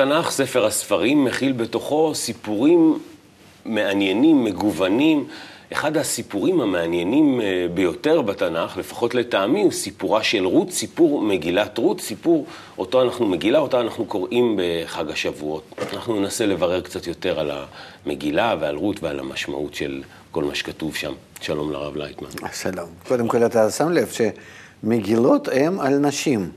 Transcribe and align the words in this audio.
התנ"ך, 0.00 0.30
ספר 0.30 0.66
הספרים, 0.66 1.24
מכיל 1.24 1.52
בתוכו 1.52 2.14
סיפורים 2.14 2.98
מעניינים, 3.64 4.44
מגוונים. 4.44 5.26
אחד 5.72 5.96
הסיפורים 5.96 6.60
המעניינים 6.60 7.40
אה, 7.40 7.66
ביותר 7.74 8.22
בתנ"ך, 8.22 8.76
לפחות 8.76 9.14
לטעמי, 9.14 9.62
הוא 9.62 9.72
סיפורה 9.72 10.22
של 10.22 10.44
רות, 10.44 10.70
סיפור 10.70 11.22
מגילת 11.22 11.78
רות, 11.78 12.00
סיפור 12.00 12.46
אותו 12.78 13.02
אנחנו, 13.02 13.26
מגילה 13.26 13.58
אותה 13.58 13.80
אנחנו 13.80 14.04
קוראים 14.04 14.58
בחג 14.58 15.10
השבועות. 15.10 15.62
אנחנו 15.92 16.20
ננסה 16.20 16.46
לברר 16.46 16.80
קצת 16.80 17.06
יותר 17.06 17.40
על 17.40 17.50
המגילה 18.06 18.56
ועל 18.60 18.76
רות 18.76 19.02
ועל 19.02 19.20
המשמעות 19.20 19.74
של 19.74 20.02
כל 20.30 20.44
מה 20.44 20.54
שכתוב 20.54 20.94
שם. 20.94 21.12
שלום 21.40 21.72
לרב 21.72 21.96
לייטמן. 21.96 22.28
שלום. 22.52 22.88
קודם 23.08 23.28
כל 23.28 23.46
אתה 23.46 23.70
שם 23.70 23.92
לב 23.92 24.12
שמגילות 24.82 25.48
הן 25.48 25.80
על 25.80 25.98
נשים. 25.98 26.50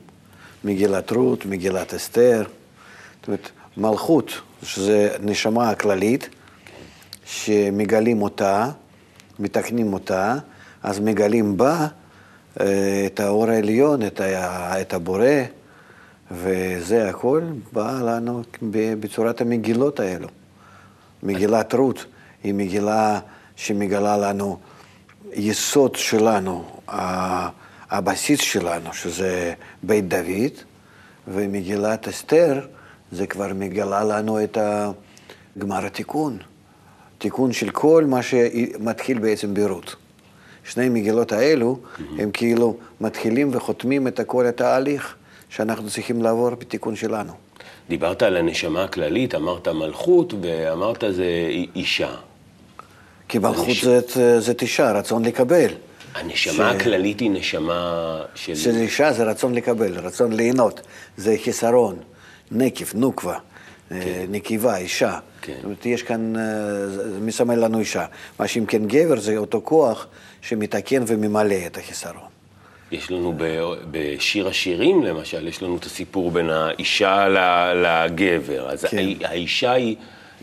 מגילת 0.64 1.12
רות, 1.12 1.46
מגילת 1.46 1.94
אסתר, 1.94 2.44
זאת 3.24 3.28
אומרת, 3.28 3.50
מלכות, 3.78 4.32
שזה 4.64 5.16
נשמה 5.20 5.70
הכללית, 5.70 6.30
שמגלים 7.26 8.22
אותה, 8.22 8.70
מתקנים 9.40 9.94
אותה, 9.94 10.36
אז 10.84 11.00
מגלים 11.00 11.58
בה 11.58 11.88
אה, 12.60 13.04
את 13.06 13.20
האור 13.20 13.50
העליון, 13.50 14.06
את, 14.08 14.22
ה, 14.22 14.82
את 14.82 14.94
הבורא, 14.94 15.26
וזה 16.32 17.10
הכל 17.10 17.42
בא 17.74 18.02
לנו 18.02 18.42
בצורת 18.72 19.42
המגילות 19.42 20.00
האלו. 20.00 20.28
מגילת 21.24 21.74
רות 21.74 22.06
היא 22.44 22.54
מגילה 22.54 23.20
שמגלה 23.56 24.18
לנו 24.18 24.58
יסוד 25.34 25.96
שלנו, 25.96 26.66
הבסיס 27.90 28.42
שלנו, 28.42 28.94
שזה 28.94 29.54
בית 29.84 30.08
דוד, 30.08 30.52
ומגילת 31.28 32.08
אסתר 32.08 32.68
זה 33.14 33.28
כבר 33.28 33.52
מגלה 33.56 34.04
לנו 34.04 34.44
את 34.44 34.58
גמר 35.58 35.86
התיקון. 35.86 36.38
תיקון 37.18 37.54
של 37.54 37.70
כל 37.70 38.06
מה 38.08 38.20
שמתחיל 38.22 39.20
בעצם 39.20 39.54
ברות. 39.54 39.96
שני 40.64 40.90
מגילות 40.90 41.32
האלו, 41.32 41.80
הם 42.18 42.32
כאילו 42.32 42.78
מתחילים 43.02 43.50
וחותמים 43.52 44.08
את 44.08 44.20
כל 44.28 44.46
התהליך 44.46 45.16
שאנחנו 45.50 45.90
צריכים 45.90 46.22
לעבור 46.22 46.50
בתיקון 46.50 46.96
שלנו. 46.96 47.34
דיברת 47.90 48.24
על 48.24 48.38
הנשמה 48.38 48.84
הכללית, 48.84 49.36
אמרת 49.36 49.68
מלכות, 49.68 50.34
ואמרת 50.42 51.04
זה 51.10 51.26
אישה. 51.76 52.16
כי 53.28 53.40
מלכות 53.40 53.68
הנש... 53.68 53.86
זה, 53.86 54.40
זה 54.40 54.54
אישה, 54.62 54.92
רצון 54.92 55.26
לקבל. 55.26 55.70
הנשמה 56.16 56.74
ש... 56.74 56.76
הכללית 56.76 57.20
היא 57.20 57.32
נשמה 57.32 58.22
של... 58.36 58.56
של 58.56 58.76
אישה 58.76 59.14
זה 59.14 59.24
רצון 59.24 59.54
לקבל, 59.54 60.00
רצון 60.00 60.32
ליהנות, 60.34 60.82
זה 61.18 61.36
חיסרון, 61.44 61.96
נקב, 62.54 62.86
נוקבה, 62.96 63.38
כן. 63.90 64.26
נקבה, 64.30 64.78
אישה. 64.78 65.20
כן. 65.42 65.54
זאת 65.56 65.64
אומרת, 65.64 65.86
יש 65.86 66.04
כאן, 66.04 66.34
זה 66.88 67.20
מסמל 67.22 67.56
לנו 67.56 67.80
אישה. 67.80 68.06
מה 68.40 68.48
שאם 68.48 68.66
כן 68.66 68.86
גבר 68.86 69.20
זה 69.20 69.38
אותו 69.38 69.62
כוח 69.64 70.08
שמתקן 70.42 71.04
וממלא 71.08 71.56
את 71.66 71.78
החיסרון. 71.78 72.34
יש 72.92 73.12
לנו 73.12 73.34
בשיר 73.92 74.48
השירים, 74.48 75.04
למשל, 75.04 75.48
יש 75.48 75.64
לנו 75.64 75.78
את 75.78 75.84
הסיפור 75.84 76.32
בין 76.32 76.50
האישה 76.50 77.28
לגבר. 77.76 78.70
אז 78.70 78.86
כן. 78.86 79.08
האישה 79.24 79.72
היא... 79.72 79.96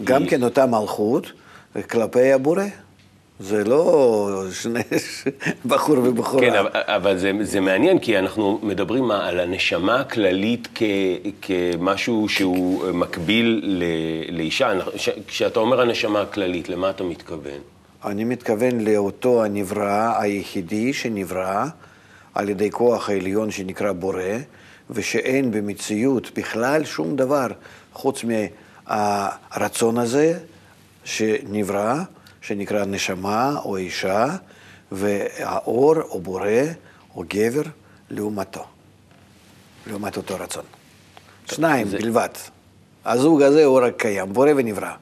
גם 0.04 0.22
היא... 0.22 0.30
כן 0.30 0.42
אותה 0.42 0.66
מלכות 0.66 1.32
כלפי 1.90 2.32
הבורא. 2.32 2.64
זה 3.40 3.64
לא 3.64 4.44
שני 4.52 4.80
בחור 5.70 5.98
ובחורה. 5.98 6.42
כן, 6.42 6.54
אבל, 6.54 6.68
אבל 6.74 7.18
זה, 7.18 7.32
זה 7.42 7.60
מעניין, 7.60 7.98
כי 7.98 8.18
אנחנו 8.18 8.60
מדברים 8.62 9.10
על 9.10 9.40
הנשמה 9.40 10.00
הכללית 10.00 10.68
כ, 10.74 10.82
כמשהו 11.42 12.28
שהוא 12.28 12.90
מקביל 12.92 13.60
ל, 13.64 13.84
לאישה. 14.36 14.72
כשאתה 15.26 15.60
אומר 15.60 15.80
הנשמה 15.80 16.20
הכללית, 16.20 16.68
למה 16.68 16.90
אתה 16.90 17.04
מתכוון? 17.04 17.58
אני 18.04 18.24
מתכוון 18.24 18.80
לאותו 18.80 19.44
הנברא 19.44 20.20
היחידי 20.20 20.92
שנברא 20.92 21.64
על 22.34 22.48
ידי 22.48 22.70
כוח 22.70 23.10
העליון 23.10 23.50
שנקרא 23.50 23.92
בורא, 23.92 24.22
ושאין 24.90 25.50
במציאות 25.50 26.30
בכלל 26.38 26.84
שום 26.84 27.16
דבר 27.16 27.46
חוץ 27.92 28.24
מהרצון 28.24 29.98
הזה 29.98 30.38
שנברא. 31.04 31.94
שנקרא 32.42 32.84
נשמה 32.84 33.56
או 33.64 33.76
אישה, 33.76 34.26
והאור 34.92 35.94
או 36.00 36.20
בורא 36.20 36.48
או 37.16 37.24
גבר 37.28 37.62
לעומתו, 38.10 38.64
לעומת 39.86 40.16
אותו 40.16 40.36
רצון. 40.40 40.64
שניים 41.46 41.88
זה... 41.88 41.98
בלבד. 41.98 42.28
הזוג 43.04 43.42
הזה 43.42 43.64
הוא 43.64 43.80
רק 43.82 43.92
קיים, 43.96 44.32
בורא 44.32 44.50
ונברא. 44.56 44.92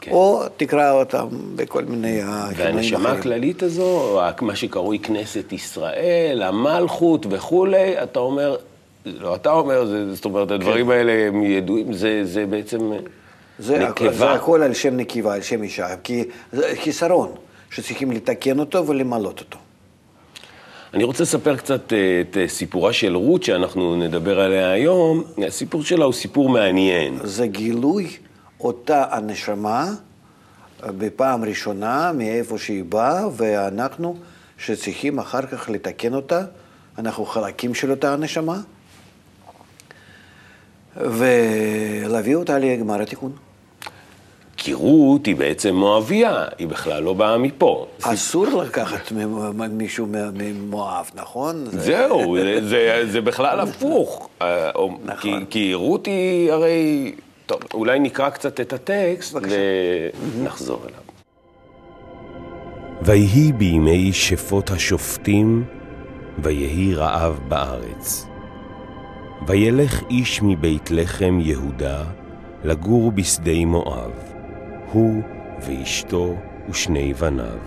כן. 0.00 0.10
או 0.10 0.42
תקרא 0.56 0.92
אותם 0.92 1.26
בכל 1.56 1.84
מיני 1.84 2.20
והנשמה 2.56 3.12
הכללית 3.12 3.62
הזו, 3.62 4.20
מה 4.40 4.56
שקרוי 4.56 4.98
כנסת 4.98 5.52
ישראל, 5.52 6.42
המלכות 6.42 7.26
וכולי, 7.30 8.02
אתה 8.02 8.18
אומר, 8.18 8.56
לא 9.06 9.34
אתה 9.34 9.50
אומר, 9.50 9.86
זה, 9.86 10.14
זאת 10.14 10.24
אומרת, 10.24 10.50
הדברים 10.50 10.86
כן. 10.86 10.92
האלה 10.92 11.28
הם 11.28 11.42
ידועים, 11.42 11.92
זה, 11.92 12.24
זה 12.24 12.46
בעצם... 12.46 12.92
זה, 13.58 13.78
נקבה. 13.78 14.12
זה 14.12 14.30
הכל 14.30 14.62
על 14.62 14.74
שם 14.74 14.96
נקבה, 14.96 15.34
על 15.34 15.42
שם 15.42 15.62
אישה, 15.62 15.96
כי 15.96 16.24
זה 16.52 16.72
חיסרון 16.82 17.32
שצריכים 17.70 18.10
לתקן 18.12 18.58
אותו 18.58 18.86
ולמלות 18.86 19.40
אותו. 19.40 19.58
אני 20.94 21.04
רוצה 21.04 21.22
לספר 21.22 21.56
קצת 21.56 21.92
אה, 21.92 22.20
את 22.20 22.36
אה, 22.36 22.48
סיפורה 22.48 22.92
של 22.92 23.16
רות 23.16 23.42
שאנחנו 23.42 23.96
נדבר 23.96 24.40
עליה 24.40 24.70
היום. 24.70 25.24
הסיפור 25.46 25.82
שלה 25.82 26.04
הוא 26.04 26.12
סיפור 26.12 26.48
מעניין. 26.48 27.18
זה 27.24 27.46
גילוי 27.46 28.08
אותה 28.60 29.04
הנשמה 29.10 29.90
אה, 30.82 30.92
בפעם 30.92 31.44
ראשונה 31.44 32.12
מאיפה 32.12 32.58
שהיא 32.58 32.84
באה, 32.84 33.28
ואנחנו 33.36 34.16
שצריכים 34.58 35.18
אחר 35.18 35.42
כך 35.42 35.70
לתקן 35.70 36.14
אותה, 36.14 36.44
אנחנו 36.98 37.24
חלקים 37.24 37.74
של 37.74 37.90
אותה 37.90 38.12
הנשמה, 38.12 38.60
ולהביא 40.96 42.36
אותה 42.36 42.58
לגמר 42.58 43.02
התיקון. 43.02 43.32
כי 44.56 44.72
רות 44.72 45.26
היא 45.26 45.36
בעצם 45.36 45.74
מואביה, 45.74 46.44
היא 46.58 46.68
בכלל 46.68 47.02
לא 47.02 47.12
באה 47.12 47.38
מפה. 47.38 47.86
אסור 48.02 48.46
לקחת 48.46 49.12
מישהו 49.70 50.06
ממואב, 50.34 51.10
נכון? 51.14 51.64
זהו, 51.70 52.36
זה, 52.70 53.02
זה 53.10 53.20
בכלל 53.20 53.60
הפוך. 53.60 54.28
אה, 54.42 54.70
נכון. 55.04 55.16
כי, 55.20 55.32
כי 55.50 55.74
רות 55.74 56.06
היא 56.06 56.52
הרי... 56.52 57.12
טוב, 57.46 57.60
אולי 57.74 57.98
נקרא 57.98 58.30
קצת 58.30 58.60
את 58.60 58.72
הטקסט 58.72 59.34
ונחזור 59.34 60.80
אליו. 60.88 61.00
ויהי 63.02 63.52
בימי 63.52 64.12
שפוט 64.12 64.70
השופטים, 64.70 65.64
ויהי 66.38 66.94
רעב 66.94 67.40
בארץ. 67.48 68.26
וילך 69.46 70.02
איש 70.10 70.42
מבית 70.42 70.90
לחם 70.90 71.38
יהודה 71.40 72.04
לגור 72.64 73.12
בשדה 73.12 73.64
מואב. 73.66 74.10
הוא 74.92 75.22
ואשתו 75.66 76.36
ושני 76.70 77.14
בניו. 77.14 77.58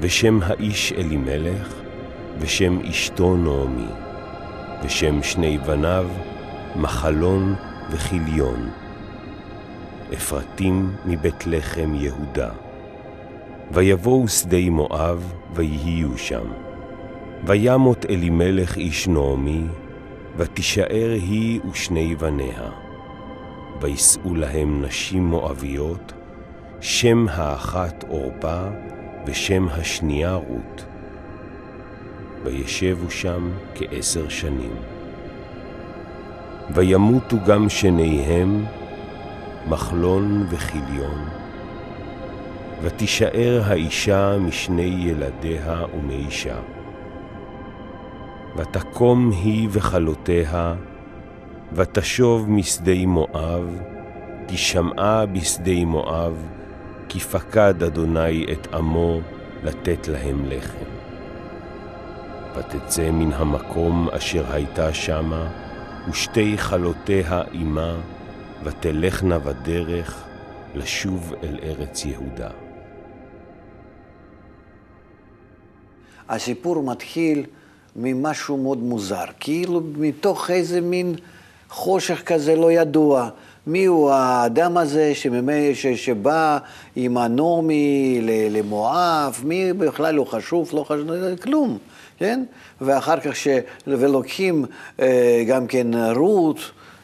ושם 0.00 0.38
האיש 0.42 0.92
אלימלך, 0.92 1.74
ושם 2.38 2.78
אשתו 2.80 3.36
נעמי, 3.36 3.88
ושם 4.84 5.22
שני 5.22 5.58
בניו 5.58 6.08
מחלון 6.76 7.54
וכיליון. 7.90 8.68
אפרתים 10.14 10.92
מבית 11.06 11.46
לחם 11.46 11.94
יהודה. 11.94 12.50
ויבואו 13.70 14.28
שדי 14.28 14.70
מואב, 14.70 15.32
ויהיו 15.54 16.18
שם. 16.18 16.46
וימות 17.46 18.06
אלימלך 18.10 18.76
איש 18.76 19.08
נעמי, 19.08 19.62
ותישאר 20.38 21.10
היא 21.12 21.60
ושני 21.70 22.16
בניה. 22.16 22.70
וישאו 23.80 24.34
להם 24.34 24.84
נשים 24.84 25.26
מואביות, 25.26 26.12
שם 26.80 27.26
האחת 27.30 28.04
עורפה, 28.08 28.62
ושם 29.26 29.68
השנייה 29.68 30.34
רות. 30.34 30.84
וישבו 32.44 33.10
שם 33.10 33.50
כעשר 33.74 34.28
שנים. 34.28 34.74
וימותו 36.74 37.36
גם 37.46 37.68
שניהם, 37.68 38.64
מחלון 39.68 40.46
וכיליון, 40.50 41.28
ותישאר 42.82 43.62
האישה 43.64 44.36
משני 44.38 44.96
ילדיה 44.98 45.84
ומאישה. 45.94 46.58
ותקום 48.58 49.30
היא 49.30 49.68
וכלותיה, 49.72 50.74
ותשוב 51.72 52.50
משדה 52.50 53.06
מואב, 53.06 53.78
תשמעה 54.46 55.26
בשדה 55.26 55.84
מואב, 55.84 56.46
כי 57.08 57.20
פקד 57.20 57.82
אדוני 57.82 58.46
את 58.52 58.74
עמו 58.74 59.20
לתת 59.62 60.08
להם 60.08 60.44
לחם. 60.46 60.84
ותצא 62.56 63.10
מן 63.10 63.32
המקום 63.32 64.08
אשר 64.10 64.52
הייתה 64.52 64.94
שמה, 64.94 65.48
ושתי 66.10 66.58
חלותיה 66.58 67.42
עמה, 67.52 67.96
ותלכנה 68.64 69.38
בדרך 69.38 70.24
לשוב 70.74 71.34
אל 71.42 71.58
ארץ 71.62 72.04
יהודה. 72.04 72.50
הסיפור 76.28 76.82
מתחיל 76.82 77.46
ממשהו 77.98 78.56
מאוד 78.56 78.78
מוזר, 78.78 79.24
כאילו 79.40 79.80
מתוך 79.96 80.50
איזה 80.50 80.80
מין 80.80 81.14
חושך 81.70 82.22
כזה 82.26 82.56
לא 82.56 82.72
ידוע. 82.72 83.28
מי 83.66 83.84
הוא 83.84 84.10
האדם 84.10 84.76
הזה 84.76 85.14
שממי, 85.14 85.74
ש, 85.74 85.86
שבא 85.86 86.58
עם 86.96 87.16
הנורמי 87.16 88.18
למואב, 88.50 89.40
מי 89.44 89.72
בכלל 89.72 90.14
לא 90.14 90.24
חשוב, 90.24 90.70
לא 90.72 90.84
חשוב, 90.84 91.10
כלום, 91.42 91.78
כן? 92.18 92.44
ואחר 92.80 93.20
כך, 93.20 93.36
ש... 93.36 93.48
ולוקחים 93.86 94.64
אה, 95.00 95.44
גם 95.48 95.66
כן 95.66 95.86
רות 96.16 96.58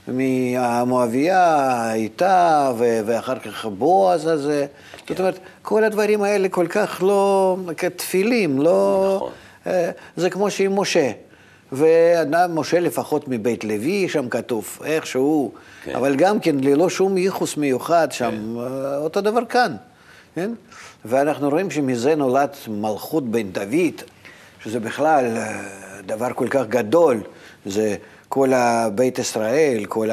מהמואביה 0.08 1.94
איתה, 1.94 2.73
ואחר 2.79 3.38
כך 3.38 3.67
בועז 3.67 4.26
הזה. 4.26 4.67
כן. 5.06 5.14
זאת 5.14 5.20
אומרת, 5.20 5.38
כל 5.62 5.85
הדברים 5.85 6.23
האלה 6.23 6.49
כל 6.49 6.67
כך 6.67 7.02
לא, 7.06 7.56
כתפילים, 7.76 8.62
לא... 8.62 9.12
נכון. 9.17 9.32
אה, 9.66 9.90
זה 10.16 10.31
כמו 10.31 10.50
שעם 10.50 10.81
משה. 10.81 11.11
ומשה 11.72 12.81
לפחות 12.81 13.28
מבית 13.28 13.64
לוי, 13.64 14.08
שם 14.08 14.28
כתוב, 14.28 14.78
איכשהו, 14.84 15.52
כן. 15.84 15.94
אבל 15.94 16.16
גם 16.16 16.40
כן 16.40 16.56
ללא 16.61 16.90
שום 16.90 17.16
ייחוס 17.16 17.56
מיוחד 17.56 18.12
שם, 18.12 18.31
כן. 18.31 18.61
אה, 18.61 18.96
אותו 18.96 19.20
דבר 19.20 19.44
כאן, 19.44 19.76
כן? 20.34 20.50
ואנחנו 21.05 21.49
רואים 21.50 21.70
שמזה 21.70 22.14
נולד 22.14 22.50
מלכות 22.69 23.31
בן 23.31 23.50
דוד, 23.50 24.02
שזה 24.62 24.81
בכלל 24.81 25.37
אה, 25.37 25.61
דבר 26.06 26.32
כל 26.34 26.49
כך 26.49 26.67
גדול, 26.69 27.20
זה 27.67 27.96
כל 28.28 28.50
בית 28.94 29.19
ישראל, 29.19 29.84
כל 29.88 30.08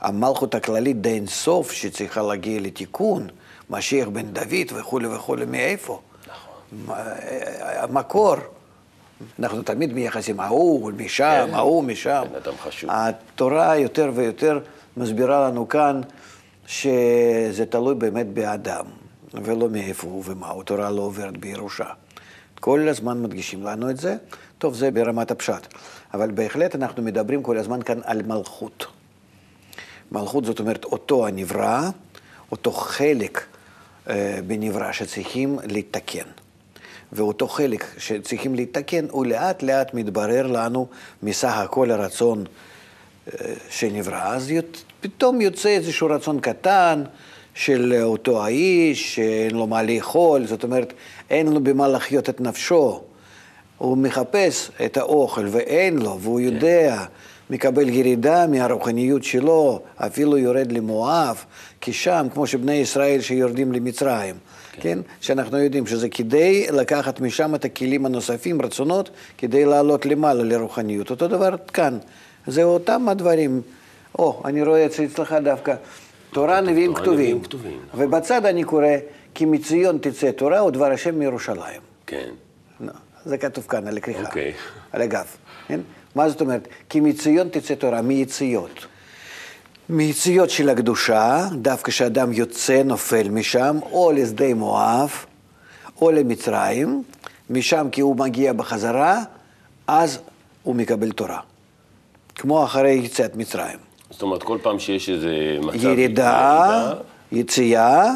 המלכות 0.00 0.54
הכללית 0.54 1.00
די 1.00 1.08
אינסוף 1.08 1.72
שצריכה 1.72 2.22
להגיע 2.22 2.60
לתיקון, 2.60 3.28
משיח 3.70 4.08
בן 4.08 4.26
דוד 4.32 4.78
וכולי 4.78 5.06
וכולי, 5.06 5.44
מאיפה? 5.44 6.00
המקור. 6.88 8.36
אנחנו 9.38 9.62
תמיד 9.62 9.92
מייחסים 9.92 10.40
ההוא 10.40 10.92
משם, 10.92 11.46
כן. 11.48 11.54
ההוא 11.54 11.84
משם. 11.84 12.22
בן 12.30 12.36
אדם 12.36 12.52
חשוב. 12.62 12.90
התורה 12.92 13.76
יותר 13.76 14.10
ויותר 14.14 14.58
מסבירה 14.96 15.48
לנו 15.48 15.68
כאן 15.68 16.00
שזה 16.66 17.64
תלוי 17.70 17.94
באמת 17.94 18.26
באדם, 18.26 18.84
ולא 19.34 19.68
מאיפה 19.68 20.06
הוא 20.06 20.22
ומה. 20.26 20.52
התורה 20.60 20.90
לא 20.90 21.02
עוברת 21.02 21.36
בירושה. 21.36 21.86
כל 22.60 22.88
הזמן 22.88 23.22
מדגישים 23.22 23.62
לנו 23.64 23.90
את 23.90 23.96
זה. 23.96 24.16
טוב, 24.58 24.74
זה 24.74 24.90
ברמת 24.90 25.30
הפשט. 25.30 25.66
אבל 26.14 26.30
בהחלט 26.30 26.74
אנחנו 26.74 27.02
מדברים 27.02 27.42
כל 27.42 27.58
הזמן 27.58 27.82
כאן 27.82 27.98
על 28.04 28.22
מלכות. 28.22 28.86
מלכות 30.12 30.44
זאת 30.44 30.60
אומרת 30.60 30.84
אותו 30.84 31.26
הנברא, 31.26 31.80
אותו 32.52 32.72
חלק 32.72 33.46
אה, 34.08 34.38
בנברא 34.46 34.92
שצריכים 34.92 35.58
לתקן. 35.64 36.26
ואותו 37.12 37.48
חלק 37.48 37.86
שצריכים 37.98 38.54
לתקן, 38.54 39.06
הוא 39.10 39.26
לאט 39.26 39.62
לאט 39.62 39.94
מתברר 39.94 40.46
לנו 40.46 40.86
מסך 41.22 41.56
הכל 41.56 41.90
הרצון 41.90 42.44
אה, 43.28 43.52
שנברא. 43.70 44.22
אז 44.22 44.52
פתאום 45.00 45.40
יוצא 45.40 45.68
איזשהו 45.68 46.08
רצון 46.08 46.40
קטן 46.40 47.02
של 47.54 48.00
אותו 48.02 48.44
האיש, 48.44 49.14
שאין 49.14 49.50
לו 49.50 49.66
מה 49.66 49.82
לאכול, 49.82 50.46
זאת 50.46 50.64
אומרת, 50.64 50.92
אין 51.30 51.52
לו 51.52 51.60
במה 51.60 51.88
לחיות 51.88 52.28
את 52.28 52.40
נפשו. 52.40 53.00
הוא 53.78 53.98
מחפש 53.98 54.70
את 54.84 54.96
האוכל 54.96 55.46
ואין 55.50 55.98
לו, 55.98 56.18
והוא 56.20 56.38
כן. 56.38 56.44
יודע, 56.44 57.04
מקבל 57.50 57.88
ירידה 57.88 58.46
מהרוחניות 58.46 59.24
שלו, 59.24 59.80
אפילו 59.96 60.38
יורד 60.38 60.72
למואב, 60.72 61.44
כי 61.80 61.92
שם, 61.92 62.26
כמו 62.34 62.46
שבני 62.46 62.74
ישראל 62.74 63.20
שיורדים 63.20 63.72
למצרים. 63.72 64.34
כן. 64.72 64.80
כן? 64.82 64.98
שאנחנו 65.20 65.58
יודעים 65.58 65.86
שזה 65.86 66.08
כדי 66.08 66.66
לקחת 66.72 67.20
משם 67.20 67.54
את 67.54 67.64
הכלים 67.64 68.06
הנוספים, 68.06 68.62
רצונות, 68.62 69.10
כדי 69.38 69.64
לעלות 69.64 70.06
למעלה 70.06 70.42
לרוחניות. 70.42 71.10
אותו 71.10 71.28
דבר 71.28 71.54
כאן. 71.72 71.98
זה 72.46 72.62
אותם 72.62 73.08
הדברים. 73.08 73.62
או, 74.18 74.42
אני 74.44 74.62
רואה 74.62 74.86
את 74.86 74.92
זה 74.92 75.04
אצלך 75.04 75.34
דווקא. 75.44 75.74
תורה, 76.32 76.60
נביאים 76.60 76.94
כתובים. 76.94 77.42
ובצד 77.94 78.46
אני 78.46 78.64
קורא, 78.64 78.86
כי 79.34 79.44
מציון 79.44 79.98
תצא 79.98 80.30
תורה 80.30 80.64
ודבר 80.64 80.90
השם 80.90 81.18
מירושלים. 81.18 81.80
כן. 82.06 82.28
זה 83.24 83.38
כתוב 83.38 83.66
כאן 83.68 83.86
על 83.86 83.96
הכריכה, 83.96 84.22
אוקיי. 84.22 84.52
על 84.92 85.02
הגב. 85.02 85.26
כן? 85.68 85.80
מה 86.14 86.28
זאת 86.28 86.40
אומרת? 86.40 86.68
כי 86.88 87.00
מציון 87.00 87.48
תצא 87.48 87.74
תורה, 87.74 88.02
מיציאות. 88.02 88.86
מיציאות 89.90 90.50
של 90.50 90.68
הקדושה, 90.68 91.48
דווקא 91.52 91.90
כשאדם 91.90 92.32
יוצא, 92.32 92.82
נופל 92.82 93.28
משם, 93.28 93.78
או 93.92 94.12
לשדה 94.12 94.54
מואב, 94.54 95.10
או 96.00 96.10
למצרים, 96.10 97.02
משם 97.50 97.88
כי 97.92 98.00
הוא 98.00 98.16
מגיע 98.16 98.52
בחזרה, 98.52 99.22
אז 99.86 100.18
הוא 100.62 100.74
מקבל 100.74 101.12
תורה. 101.12 101.40
כמו 102.34 102.64
אחרי 102.64 102.90
יציאת 102.90 103.36
מצרים. 103.36 103.78
זאת 104.10 104.22
אומרת, 104.22 104.42
כל 104.42 104.58
פעם 104.62 104.78
שיש 104.78 105.10
איזה 105.10 105.58
מצב... 105.60 105.84
ירידה, 105.84 105.92
ירידה, 105.92 106.94
יציאה, 107.32 108.10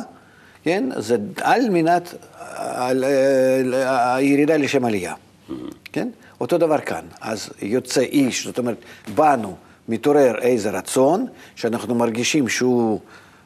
כן? 0.62 0.88
זה 0.97 1.17
על 1.41 1.71
מנת, 1.71 2.15
על, 2.49 3.05
על, 3.05 3.75
הירידה 4.17 4.56
לשם 4.56 4.85
עלייה, 4.85 5.15
mm-hmm. 5.15 5.53
כן? 5.93 6.09
אותו 6.41 6.59
דבר 6.59 6.81
כאן. 6.81 7.05
אז 7.21 7.50
יוצא 7.62 8.00
איש, 8.00 8.47
זאת 8.47 8.59
אומרת, 8.59 8.76
באנו. 9.15 9.56
מתעורר 9.88 10.38
איזה 10.38 10.70
רצון, 10.70 11.26
שאנחנו 11.56 11.94
מרגישים 11.94 12.48
שהוא 12.48 13.00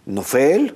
נופל, 0.07 0.69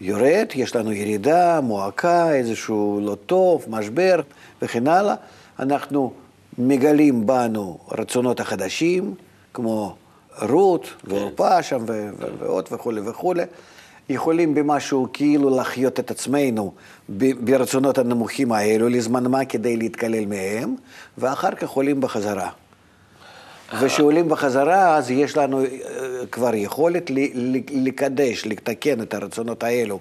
יורד, 0.00 0.46
יש 0.54 0.76
לנו 0.76 0.92
ירידה, 0.92 1.60
מועקה, 1.60 2.34
איזשהו 2.34 3.00
לא 3.02 3.16
טוב, 3.26 3.64
משבר 3.68 4.20
וכן 4.62 4.86
הלאה, 4.86 5.14
אנחנו 5.58 6.12
מגלים 6.58 7.26
בנו 7.26 7.78
רצונות 7.98 8.40
החדשים, 8.40 9.14
כמו 9.54 9.94
רות 10.38 10.86
ועורפה 11.04 11.62
שם 11.62 11.84
ועוד 12.38 12.68
וכולי 12.72 13.00
וכולי. 13.00 13.42
יכולים 14.08 14.54
במשהו 14.54 15.08
כאילו 15.12 15.60
לחיות 15.60 16.00
את 16.00 16.10
עצמנו 16.10 16.72
ברצונות 17.40 17.98
הנמוכים 17.98 18.52
האלו 18.52 18.88
לזמן 18.88 19.26
מה 19.26 19.44
כדי 19.44 19.76
להתקלל 19.76 20.26
מהם, 20.26 20.74
ואחר 21.18 21.50
כך 21.50 21.68
עולים 21.68 22.00
בחזרה. 22.00 22.50
וכשעולים 23.78 24.28
בחזרה, 24.28 24.96
אז 24.96 25.10
יש 25.10 25.36
לנו 25.36 25.60
אה, 25.60 25.66
כבר 26.30 26.54
יכולת 26.54 27.10
לקדש, 27.70 28.46
לתקן 28.46 29.02
את 29.02 29.14
הרצונות 29.14 29.62
האלו, 29.62 29.98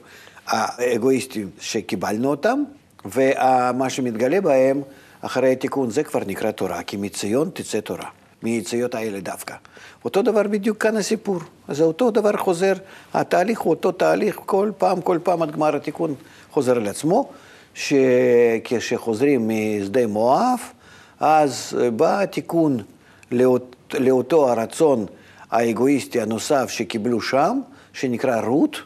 האגואיסטיים 0.48 1.50
שקיבלנו 1.60 2.30
אותם, 2.30 2.64
ומה 3.06 3.90
שמתגלה 3.90 4.42
בהם, 4.42 4.82
אחרי 5.22 5.52
התיקון, 5.52 5.90
זה 5.90 6.04
כבר 6.04 6.20
נקרא 6.28 6.52
תורה, 6.52 6.84
כי 6.84 6.98
מציון 6.98 7.50
תצא 7.54 7.80
תורה, 7.80 8.06
מיציאות 8.44 8.96
האלה 8.96 9.20
דווקא. 9.20 9.56
אותו 10.06 10.22
דבר 10.22 10.44
בדיוק 10.44 10.78
כאן 10.78 10.98
הסיפור. 10.98 11.40
אז 11.68 11.82
אותו 11.82 12.12
דבר 12.12 12.38
חוזר, 12.38 12.74
התהליך 13.14 13.60
הוא 13.60 13.70
אותו 13.70 13.92
תהליך, 13.92 14.40
כל 14.46 14.72
פעם, 14.78 15.02
כל 15.02 15.20
פעם 15.24 15.42
עד 15.42 15.52
גמר 15.52 15.76
התיקון 15.76 16.16
חוזר 16.52 16.76
על 16.76 16.88
עצמו, 16.88 17.30
שכשחוזרים 17.74 19.50
משדה 19.50 20.08
מואב, 20.08 20.60
אז 21.20 21.78
בא 21.96 22.22
התיקון. 22.22 22.82
לאות, 23.32 23.76
לאותו 23.94 24.50
הרצון 24.50 25.06
האגואיסטי 25.52 26.22
הנוסף 26.22 26.70
שקיבלו 26.70 27.22
שם, 27.22 27.60
שנקרא 27.94 28.42
רות, 28.42 28.82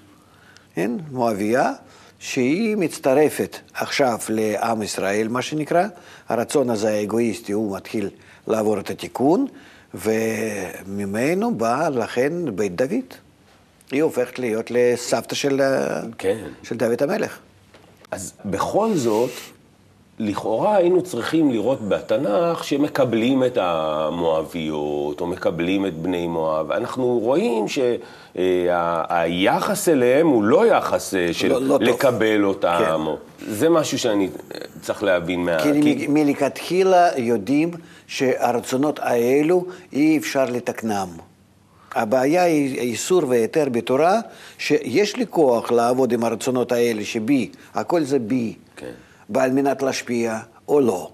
כן, 0.76 0.92
מואביה, 1.12 1.74
שהיא 2.20 2.78
מצטרפת 2.78 3.58
עכשיו 3.74 4.18
לעם 4.30 4.82
ישראל, 4.82 5.28
מה 5.28 5.42
שנקרא. 5.42 5.88
הרצון 6.30 6.70
הזה 6.70 6.90
האגואיסטי, 6.90 7.52
הוא 7.52 7.78
מתחיל 7.78 8.10
לעבור 8.48 8.80
את 8.80 8.90
התיקון, 8.90 9.48
וממנו 9.94 11.56
בא 11.56 11.90
לכן 11.90 12.56
בית 12.56 12.76
דוד. 12.76 13.14
היא 13.92 14.04
הופכת 14.04 14.40
להיות 14.40 14.72
לסבתא 14.72 15.36
של, 15.36 15.62
כן. 16.18 16.38
של 16.64 16.78
דוד 16.78 17.04
המלך. 17.04 17.38
אז 18.12 18.34
בכל 18.46 18.94
זאת, 18.96 19.32
לכאורה 20.24 20.76
היינו 20.76 21.02
צריכים 21.02 21.52
לראות 21.52 21.90
בתנ"ך 21.90 22.64
שמקבלים 22.64 23.44
את 23.44 23.58
המואביות, 23.62 25.22
או 25.22 25.28
מקבלים 25.28 25.86
את 25.86 25.94
בני 25.94 26.28
מואב. 26.28 26.72
אנחנו 26.72 27.20
רואים 27.20 27.66
שהיחס 28.36 29.90
אליהם 29.90 30.28
הוא 30.28 30.44
לא 30.44 30.66
יחס 30.66 31.14
אה, 31.14 31.34
של 31.34 31.48
לא, 31.48 31.62
לא 31.62 31.80
לקבל 31.82 32.38
טוב. 32.38 32.46
אותם. 32.46 32.80
כן. 32.80 33.46
זה 33.48 33.70
משהו 33.70 34.00
שאני 34.00 34.30
צריך 34.82 35.04
להבין 35.04 35.40
מה... 35.40 35.60
כי, 35.64 35.82
כי... 35.82 36.08
מלכתחילה 36.10 37.10
יודעים 37.18 37.72
שהרצונות 38.08 39.00
האלו 39.00 39.66
אי 39.94 40.18
אפשר 40.18 40.46
לתקנם. 40.46 41.08
הבעיה 41.96 42.44
היא 42.44 42.80
איסור 42.80 43.22
והיתר 43.28 43.70
בתורה, 43.72 44.20
שיש 44.58 45.16
לי 45.16 45.26
כוח 45.30 45.72
לעבוד 45.72 46.12
עם 46.12 46.24
הרצונות 46.24 46.72
האלה 46.72 47.06
שבי, 47.06 47.50
הכל 47.74 48.04
זה 48.04 48.20
בי. 48.20 48.56
ועל 49.30 49.52
מנת 49.52 49.82
להשפיע 49.82 50.40
או 50.68 50.80
לא. 50.80 51.12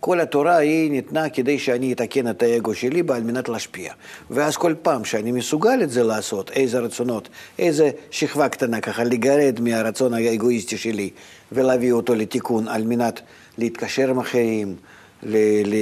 כל 0.00 0.20
התורה 0.20 0.56
היא 0.56 0.90
ניתנה 0.90 1.30
כדי 1.30 1.58
שאני 1.58 1.92
אתקן 1.92 2.30
את 2.30 2.42
האגו 2.42 2.74
שלי 2.74 3.02
על 3.08 3.22
מנת 3.22 3.48
להשפיע. 3.48 3.92
ואז 4.30 4.56
כל 4.56 4.74
פעם 4.82 5.04
שאני 5.04 5.32
מסוגל 5.32 5.82
את 5.82 5.90
זה 5.90 6.02
לעשות, 6.02 6.50
איזה 6.50 6.78
רצונות, 6.78 7.28
איזה 7.58 7.90
שכבה 8.10 8.48
קטנה 8.48 8.80
ככה, 8.80 9.04
לגרד 9.04 9.60
מהרצון 9.60 10.14
האגואיסטי 10.14 10.76
שלי 10.76 11.10
ולהביא 11.52 11.92
אותו 11.92 12.14
לתיקון 12.14 12.68
על 12.68 12.84
מנת 12.84 13.20
להתקשר 13.58 14.10
עם 14.10 14.18
אחרים, 14.18 14.76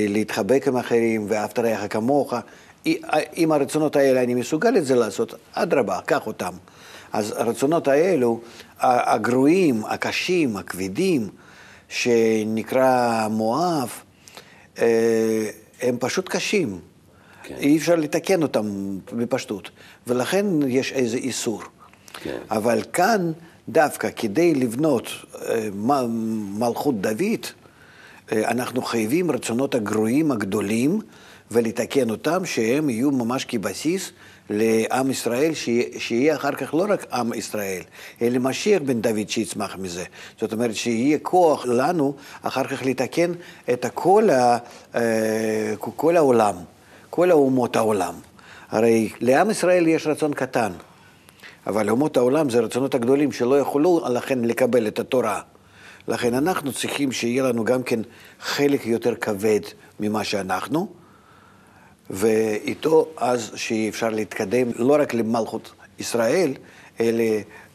להתחבק 0.09 0.69
עם 0.69 0.77
אחרים, 0.77 1.27
ואהבת 1.29 1.59
רעך 1.59 1.93
כמוך. 1.93 2.35
אם 3.37 3.53
הרצונות 3.53 3.97
האלה 3.97 4.23
אני 4.23 4.35
מסוגל 4.35 4.77
את 4.77 4.87
זה 4.87 4.95
לעשות, 4.95 5.35
אדרבה, 5.53 5.99
קח 6.07 6.27
אותם. 6.27 6.53
אז 7.13 7.35
הרצונות 7.37 7.89
האלו, 7.89 8.41
הגרועים, 8.81 9.83
הקשים, 9.85 10.57
הכבדים, 10.57 11.29
שנקרא 11.91 13.29
מואב, 13.29 13.91
אה, 14.79 15.51
הם 15.83 15.97
פשוט 16.01 16.29
קשים. 16.29 16.79
כן. 17.43 17.55
אי 17.59 17.77
אפשר 17.77 17.97
לתקן 17.97 18.43
אותם 18.43 18.67
בפשטות, 19.13 19.71
ולכן 20.07 20.47
יש 20.69 20.93
איזה 20.93 21.17
איסור. 21.17 21.63
כן. 22.23 22.39
אבל 22.51 22.83
כאן, 22.93 23.33
דווקא 23.69 24.09
כדי 24.17 24.55
לבנות 24.55 25.07
אה, 25.49 25.69
מלכות 26.59 27.01
דוד, 27.01 27.47
אה, 28.33 28.51
אנחנו 28.51 28.83
חייבים 28.83 29.31
רצונות 29.31 29.75
הגרועים 29.75 30.33
הגדולים 30.33 31.01
ולתקן 31.51 32.11
אותם, 32.11 32.45
שהם 32.45 32.91
יהיו 32.91 33.11
ממש 33.11 33.45
כבסיס 33.45 34.13
לעם 34.51 35.11
ישראל, 35.11 35.55
שיהיה 35.99 36.37
אחר 36.37 36.53
כך 36.53 36.75
לא 36.75 36.87
רק 36.89 37.07
עם 37.13 37.33
ישראל, 37.33 37.83
אלא 38.23 38.39
משיח 38.39 38.83
בן 38.85 39.01
דוד 39.01 39.29
שיצמח 39.29 39.77
מזה. 39.77 40.05
זאת 40.41 40.53
אומרת, 40.53 40.75
שיהיה 40.75 41.19
כוח 41.19 41.67
לנו 41.67 42.15
אחר 42.43 42.65
כך 42.65 42.83
לתקן 42.83 43.33
את 43.73 43.87
כל, 43.95 44.31
ה, 44.31 44.59
אה, 44.95 45.75
כל 45.79 46.17
העולם, 46.17 46.55
כל 47.11 47.33
אומות 47.33 47.77
העולם. 47.77 48.15
הרי 48.71 49.09
לעם 49.21 49.51
ישראל 49.51 49.89
יש 49.89 50.07
רצון 50.07 50.35
קטן, 50.35 50.73
אבל 51.67 51.87
לאומות 51.87 52.17
העולם 52.17 52.51
זה 52.51 52.61
רצונות 52.61 52.95
הגדולים 52.95 53.33
שלא 53.33 53.59
יכולו 53.59 54.05
לכן 54.11 54.39
לקבל 54.39 54.87
את 54.87 54.99
התורה. 54.99 55.41
לכן 56.09 56.35
אנחנו 56.35 56.73
צריכים 56.73 57.13
שיהיה 57.13 57.43
לנו 57.43 57.65
גם 57.65 57.83
כן 57.83 58.01
חלק 58.41 58.87
יותר 58.87 59.15
כבד 59.15 59.61
ממה 60.01 60.25
שאנחנו, 60.25 61.00
ואיתו 62.11 63.07
אז 63.17 63.51
שאי 63.55 63.89
אפשר 63.89 64.09
להתקדם 64.09 64.69
לא 64.77 64.97
רק 65.01 65.15
למלכות 65.15 65.73
ישראל, 65.99 66.53
אלא 67.01 67.25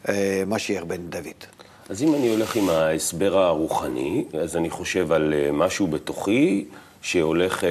אה, 0.08 0.42
משיח 0.46 0.84
בן 0.84 0.96
דוד. 1.08 1.44
אז 1.88 2.02
אם 2.02 2.14
אני 2.14 2.28
הולך 2.28 2.56
עם 2.56 2.68
ההסבר 2.68 3.38
הרוחני, 3.38 4.24
אז 4.40 4.56
אני 4.56 4.70
חושב 4.70 5.12
על 5.12 5.34
אה, 5.34 5.52
משהו 5.52 5.86
בתוכי 5.86 6.64
שהולך 7.02 7.64
אה, 7.64 7.70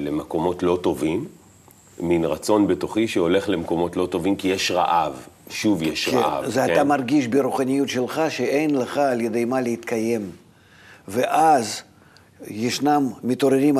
למקומות 0.00 0.62
לא 0.62 0.78
טובים, 0.82 1.24
מין 2.00 2.24
רצון 2.24 2.66
בתוכי 2.66 3.08
שהולך 3.08 3.48
למקומות 3.48 3.96
לא 3.96 4.06
טובים 4.06 4.36
כי 4.36 4.48
יש 4.48 4.70
רעב. 4.70 5.26
שוב 5.50 5.82
יש 5.82 6.08
כן, 6.08 6.16
רעב. 6.16 6.46
זה 6.46 6.60
כן? 6.66 6.72
אתה 6.72 6.84
מרגיש 6.84 7.26
ברוחניות 7.26 7.88
שלך 7.88 8.22
שאין 8.28 8.74
לך 8.74 8.98
על 8.98 9.20
ידי 9.20 9.44
מה 9.44 9.60
להתקיים. 9.60 10.30
ואז 11.08 11.82
ישנם 12.46 13.08
מתעוררים 13.24 13.78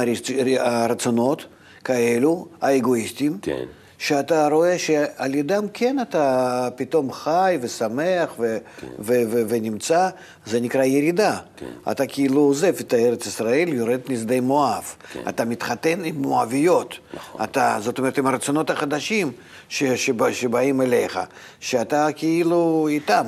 הרצונות, 0.59 1.47
כאלו, 1.87 2.47
האגואיסטים, 2.61 3.39
כן. 3.43 3.65
שאתה 3.99 4.49
רואה 4.49 4.79
שעל 4.79 5.35
ידם 5.35 5.65
כן 5.73 5.97
אתה 6.03 6.29
פתאום 6.77 7.13
חי 7.13 7.59
ושמח 7.61 8.35
ו- 8.39 8.59
כן. 8.81 8.87
ו- 8.99 9.23
ו- 9.31 9.43
ונמצא, 9.49 10.09
זה 10.47 10.61
נקרא 10.61 10.85
ירידה. 10.85 11.39
כן. 11.57 11.91
אתה 11.91 12.07
כאילו 12.07 12.41
עוזב 12.41 12.75
את 12.81 12.95
ארץ 12.95 13.27
ישראל, 13.27 13.69
יורד 13.69 14.01
משדה 14.09 14.41
מואב. 14.41 14.95
כן. 15.13 15.21
אתה 15.29 15.45
מתחתן 15.45 16.05
עם 16.05 16.15
מואביות. 16.23 16.95
נכון. 17.15 17.43
אתה, 17.45 17.77
זאת 17.81 17.99
אומרת, 17.99 18.19
עם 18.19 18.27
הרצונות 18.27 18.71
החדשים 18.71 19.33
ש- 19.69 19.85
שבא, 19.85 20.33
שבאים 20.33 20.81
אליך, 20.81 21.21
שאתה 21.61 22.09
כאילו 22.17 22.87
איתם. 22.91 23.27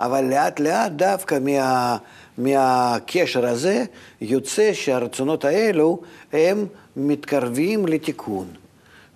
אבל 0.00 0.24
לאט 0.24 0.60
לאט 0.60 0.92
דווקא 0.92 1.38
מה... 1.42 1.96
מהקשר 2.38 3.46
הזה 3.46 3.84
יוצא 4.20 4.70
שהרצונות 4.72 5.44
האלו 5.44 6.00
הם 6.32 6.66
מתקרבים 6.96 7.86
לתיקון. 7.86 8.46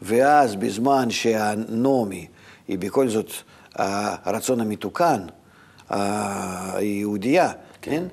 ואז 0.02 0.56
בזמן 0.56 1.10
שהנעמי 1.10 2.26
היא 2.68 2.78
בכל 2.78 3.08
זאת 3.08 3.30
הרצון 3.74 4.60
המתוקן, 4.60 5.20
היהודייה, 5.88 7.52
כן? 7.82 7.90
כן? 7.90 8.04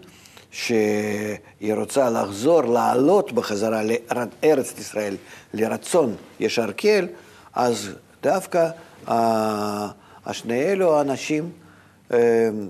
שהיא 0.51 1.73
רוצה 1.73 2.09
לחזור, 2.09 2.61
לעלות 2.61 3.31
בחזרה 3.31 3.81
לארץ 3.83 4.79
ישראל, 4.79 5.15
לרצון 5.53 6.15
ישר 6.39 6.71
קל, 6.71 7.07
אז 7.53 7.89
דווקא 8.23 8.69
השני 10.25 10.63
אלו 10.63 10.97
האנשים, 10.97 11.49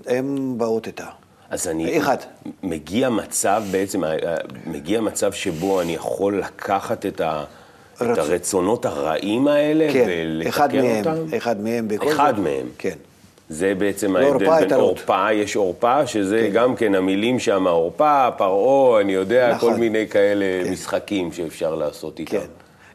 הם 0.06 0.54
באות 0.56 0.86
איתה. 0.86 1.06
אז 1.52 1.68
אני... 1.68 1.98
אחד. 1.98 2.16
מגיע 2.62 3.10
מצב 3.10 3.62
בעצם, 3.70 4.04
אה, 4.04 4.16
מגיע 4.66 5.00
מצב 5.00 5.32
שבו 5.32 5.80
אני 5.80 5.94
יכול 5.94 6.38
לקחת 6.38 7.06
את, 7.06 7.20
ה, 7.20 7.44
רצ... 8.00 8.12
את 8.12 8.18
הרצונות 8.18 8.86
הרעים 8.86 9.48
האלה 9.48 9.92
כן, 9.92 10.04
ולתקן 10.08 10.48
אחד 10.48 10.74
מהם, 10.74 10.98
אותם? 10.98 11.36
אחד 11.36 11.60
מהם 11.60 11.88
בכל 11.88 12.12
אחד 12.12 12.32
זאת. 12.36 12.44
מהם. 12.44 12.66
כן. 12.78 12.94
זה 13.48 13.74
בעצם 13.78 14.16
ההבדל 14.16 14.60
בין 14.60 14.72
עורפה, 14.72 15.32
יש 15.32 15.56
עורפה, 15.56 16.06
שזה 16.06 16.38
כן. 16.38 16.52
גם 16.52 16.76
כן 16.76 16.94
המילים 16.94 17.38
שם, 17.38 17.66
עורפה, 17.66 18.28
פרעה, 18.38 19.00
אני 19.00 19.12
יודע, 19.12 19.54
נכון. 19.54 19.72
כל 19.72 19.80
מיני 19.80 20.08
כאלה 20.08 20.44
כן. 20.64 20.72
משחקים 20.72 21.32
שאפשר 21.32 21.74
לעשות 21.74 22.20
איתם. 22.20 22.30
כן. 22.30 22.46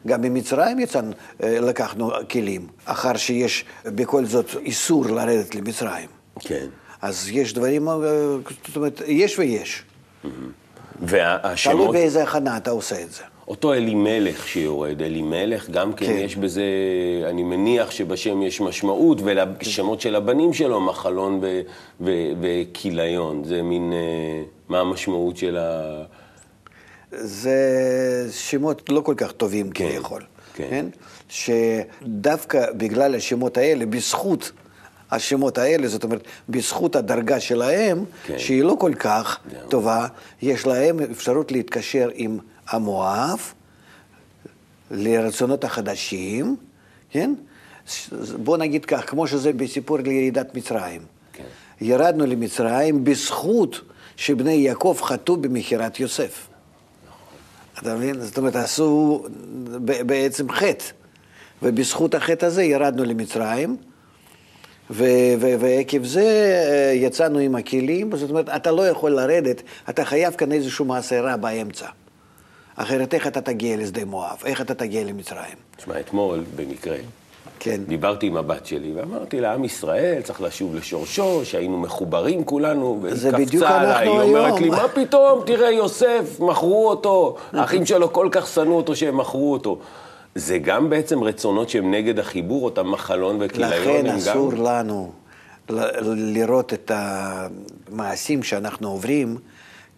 גם 0.06 0.22
ממצרים 0.22 0.78
יצאנו, 0.78 1.12
אה, 1.42 1.60
לקחנו 1.60 2.10
כלים, 2.30 2.66
אחר 2.84 3.16
שיש 3.16 3.64
בכל 3.84 4.24
זאת 4.24 4.50
איסור 4.64 5.06
לרדת 5.06 5.54
למצרים. 5.54 6.08
כן. 6.40 6.66
אז 7.02 7.28
יש 7.32 7.52
דברים, 7.52 7.88
אה, 7.88 7.94
זאת 8.66 8.76
אומרת, 8.76 9.02
יש 9.06 9.38
ויש. 9.38 9.82
והשמות... 11.00 11.76
תלוי 11.76 11.98
באיזה 11.98 12.22
הכנה 12.22 12.56
אתה 12.56 12.70
עושה 12.70 13.02
את 13.02 13.12
זה. 13.12 13.22
אותו 13.48 13.74
אלימלך 13.74 14.48
שיורד, 14.48 15.02
אלימלך, 15.02 15.70
גם 15.70 15.92
כן, 15.92 16.06
כן 16.06 16.12
יש 16.12 16.36
בזה, 16.36 16.62
אני 17.26 17.42
מניח 17.42 17.90
שבשם 17.90 18.42
יש 18.42 18.60
משמעות, 18.60 19.18
ולשמות 19.24 20.00
של 20.00 20.14
הבנים 20.14 20.52
שלו, 20.52 20.80
מחלון 20.80 21.40
וכיליון. 22.40 23.44
זה 23.44 23.62
מין, 23.62 23.92
אה, 23.92 24.42
מה 24.68 24.80
המשמעות 24.80 25.36
של 25.36 25.56
ה... 25.56 26.02
זה 27.10 27.58
שמות 28.32 28.90
לא 28.90 29.00
כל 29.00 29.14
כך 29.16 29.32
טובים 29.32 29.70
כן, 29.70 29.88
כביכול, 29.88 30.22
כן. 30.54 30.66
כן? 30.70 30.86
שדווקא 31.28 32.72
בגלל 32.72 33.14
השמות 33.14 33.56
האלה, 33.56 33.86
בזכות 33.86 34.52
השמות 35.10 35.58
האלה, 35.58 35.88
זאת 35.88 36.04
אומרת, 36.04 36.22
בזכות 36.48 36.96
הדרגה 36.96 37.40
שלהם, 37.40 38.04
כן. 38.26 38.38
שהיא 38.38 38.64
לא 38.64 38.76
כל 38.80 38.94
כך 38.94 39.38
yeah. 39.38 39.70
טובה, 39.70 40.06
יש 40.42 40.66
להם 40.66 41.00
אפשרות 41.00 41.52
להתקשר 41.52 42.08
עם 42.14 42.38
המואב 42.68 43.52
לרצונות 44.90 45.64
החדשים, 45.64 46.56
כן? 47.10 47.34
בוא 48.36 48.56
נגיד 48.56 48.84
כך, 48.84 49.10
כמו 49.10 49.26
שזה 49.26 49.52
בסיפור 49.52 49.98
לירידת 49.98 50.54
מצרים. 50.54 51.00
כן. 51.32 51.44
ירדנו 51.80 52.26
למצרים 52.26 53.04
בזכות 53.04 53.80
שבני 54.16 54.52
יעקב 54.52 54.98
חטאו 55.02 55.36
במכירת 55.36 56.00
יוסף. 56.00 56.48
אתה 57.78 57.94
מבין? 57.94 58.20
זאת 58.20 58.38
אומרת, 58.38 58.56
עשו 58.56 59.24
בעצם 60.06 60.50
חטא. 60.50 60.84
ובזכות 61.62 62.14
החטא 62.14 62.46
הזה 62.46 62.62
ירדנו 62.62 63.04
למצרים, 63.04 63.76
ועקב 64.90 66.04
זה 66.04 66.22
אה, 66.22 66.92
יצאנו 66.94 67.38
עם 67.38 67.54
הכלים, 67.54 68.16
זאת 68.16 68.30
אומרת, 68.30 68.48
אתה 68.48 68.70
לא 68.70 68.88
יכול 68.88 69.10
לרדת, 69.10 69.62
אתה 69.88 70.04
חייב 70.04 70.34
כאן 70.34 70.52
איזשהו 70.52 70.84
מעשה 70.84 71.20
רע 71.20 71.36
באמצע. 71.36 71.86
אחרת 72.76 73.14
איך 73.14 73.26
אתה 73.26 73.40
תגיע 73.40 73.76
לשדה 73.76 74.04
מואב? 74.04 74.42
איך 74.44 74.60
אתה 74.60 74.74
תגיע 74.74 75.04
למצרים? 75.04 75.56
תשמע, 75.76 76.00
אתמול, 76.00 76.44
במקרה, 76.56 76.96
כן. 77.60 77.80
דיברתי 77.86 78.26
עם 78.26 78.36
הבת 78.36 78.66
שלי, 78.66 78.92
ואמרתי 78.94 79.40
לה, 79.40 79.54
עם 79.54 79.64
ישראל 79.64 80.20
צריך 80.22 80.42
לשוב 80.42 80.74
לשורשו, 80.74 81.40
שהיינו 81.44 81.78
מחוברים 81.78 82.44
כולנו, 82.44 83.02
בדיוק 83.32 83.64
אנחנו 83.64 83.88
עליי. 83.88 84.08
היא 84.08 84.20
אומרת 84.20 84.60
לי, 84.60 84.68
מה 84.68 84.88
פתאום, 84.88 85.42
תראה, 85.46 85.70
יוסף, 85.70 86.40
מכרו 86.40 86.88
אותו, 86.88 87.36
האחים 87.52 87.86
שלו 87.86 88.12
כל 88.12 88.28
כך 88.30 88.46
שנאו 88.46 88.76
אותו 88.76 88.96
שהם 88.96 89.16
מכרו 89.16 89.52
אותו. 89.52 89.78
זה 90.38 90.58
גם 90.58 90.90
בעצם 90.90 91.22
רצונות 91.22 91.70
שהם 91.70 91.90
נגד 91.94 92.18
החיבור, 92.18 92.64
אותם 92.64 92.90
מחלון 92.90 93.36
וכיליון, 93.40 93.72
לכן 93.72 94.06
אסור 94.06 94.52
גם... 94.52 94.64
לנו 94.64 95.12
לראות 96.16 96.72
את 96.72 96.90
המעשים 96.94 98.42
שאנחנו 98.42 98.88
עוברים 98.88 99.36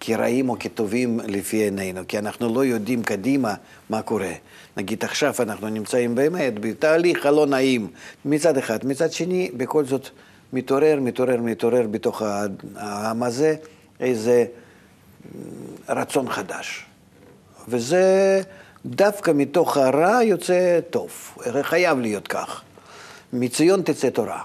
כרעים 0.00 0.48
או 0.48 0.56
כטובים 0.60 1.20
לפי 1.26 1.56
עינינו, 1.56 2.00
כי 2.08 2.18
אנחנו 2.18 2.54
לא 2.54 2.64
יודעים 2.64 3.02
קדימה 3.02 3.54
מה 3.90 4.02
קורה. 4.02 4.32
נגיד 4.76 5.04
עכשיו 5.04 5.34
אנחנו 5.40 5.68
נמצאים 5.68 6.14
באמת 6.14 6.58
בתהליך 6.60 7.26
הלא 7.26 7.46
נעים 7.46 7.88
מצד 8.24 8.56
אחד, 8.58 8.86
מצד 8.86 9.12
שני 9.12 9.50
בכל 9.56 9.84
זאת 9.84 10.08
מתעורר, 10.52 10.98
מתעורר, 11.00 11.40
מתעורר 11.40 11.86
בתוך 11.90 12.22
העם 12.76 13.22
הזה 13.22 13.54
איזה 14.00 14.44
רצון 15.88 16.28
חדש. 16.28 16.84
וזה 17.68 18.42
דווקא 18.86 19.30
מתוך 19.34 19.76
הרע 19.76 20.22
יוצא 20.24 20.80
טוב, 20.90 21.10
חייב 21.62 21.98
להיות 22.00 22.28
כך. 22.28 22.62
מציון 23.32 23.82
תצא 23.82 24.10
תורה. 24.10 24.42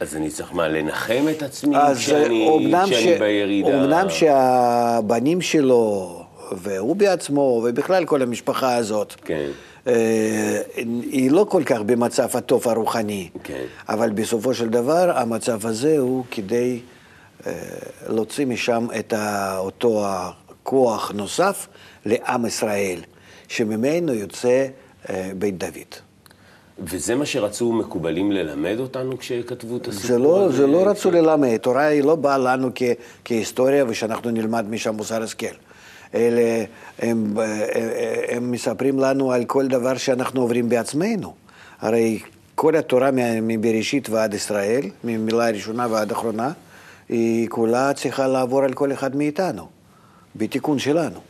אז 0.00 0.16
אני 0.16 0.30
צריך 0.30 0.54
מה, 0.54 0.68
לנחם 0.68 1.24
את 1.30 1.42
עצמי 1.42 1.76
אז 1.76 1.98
כשאני, 1.98 2.72
ש- 2.86 3.06
בירידה? 3.18 3.68
אומנם 3.68 4.06
שהבנים 4.10 5.40
שלו, 5.40 6.22
והוא 6.52 6.96
בעצמו, 6.96 7.62
ובכלל 7.64 8.04
כל 8.04 8.22
המשפחה 8.22 8.76
הזאת, 8.76 9.14
כן. 9.24 9.46
אה, 9.86 10.62
היא 11.10 11.30
לא 11.30 11.46
כל 11.48 11.62
כך 11.64 11.80
במצב 11.80 12.36
הטוב 12.36 12.68
הרוחני, 12.68 13.28
כן. 13.44 13.64
אבל 13.88 14.10
בסופו 14.10 14.54
של 14.54 14.68
דבר 14.68 15.18
המצב 15.18 15.66
הזה 15.66 15.98
הוא 15.98 16.24
כדי 16.30 16.80
אה, 17.46 17.52
להוציא 18.08 18.46
משם 18.46 18.86
את 18.98 19.14
אותו 19.58 20.04
הכוח 20.06 21.12
נוסף 21.14 21.66
לעם 22.06 22.46
ישראל, 22.46 23.00
שממנו 23.48 24.14
יוצא 24.14 24.66
אה, 25.10 25.30
בית 25.38 25.58
דוד. 25.58 25.94
וזה 26.78 27.14
מה 27.14 27.26
שרצו 27.26 27.72
מקובלים 27.72 28.32
ללמד 28.32 28.76
אותנו 28.78 29.18
כשכתבו 29.18 29.76
את 29.76 29.88
הסיפור 29.88 30.08
זה 30.08 30.18
לא, 30.18 30.44
הזה? 30.44 30.56
זה 30.56 30.66
לא 30.66 30.88
רצו 30.88 31.10
ללמד, 31.10 31.56
תורה 31.56 31.84
היא 31.84 32.02
לא 32.02 32.14
באה 32.14 32.38
לנו 32.38 32.70
כ, 32.74 32.82
כהיסטוריה 33.24 33.84
ושאנחנו 33.88 34.30
נלמד 34.30 34.70
משם 34.70 34.94
מוסר 34.94 35.22
השכל. 35.22 35.46
אלה, 36.14 36.64
הם, 36.98 37.34
הם 38.28 38.50
מספרים 38.50 38.98
לנו 38.98 39.32
על 39.32 39.44
כל 39.44 39.66
דבר 39.66 39.96
שאנחנו 39.96 40.40
עוברים 40.40 40.68
בעצמנו. 40.68 41.34
הרי 41.80 42.18
כל 42.54 42.76
התורה 42.76 43.10
מבראשית 43.42 44.10
ועד 44.10 44.34
ישראל, 44.34 44.82
ממילה 45.04 45.48
הראשונה 45.48 45.86
ועד 45.90 46.10
אחרונה, 46.10 46.52
היא 47.08 47.48
כולה 47.48 47.92
צריכה 47.92 48.26
לעבור 48.26 48.62
על 48.64 48.72
כל 48.72 48.92
אחד 48.92 49.16
מאיתנו, 49.16 49.68
בתיקון 50.36 50.78
שלנו. 50.78 51.20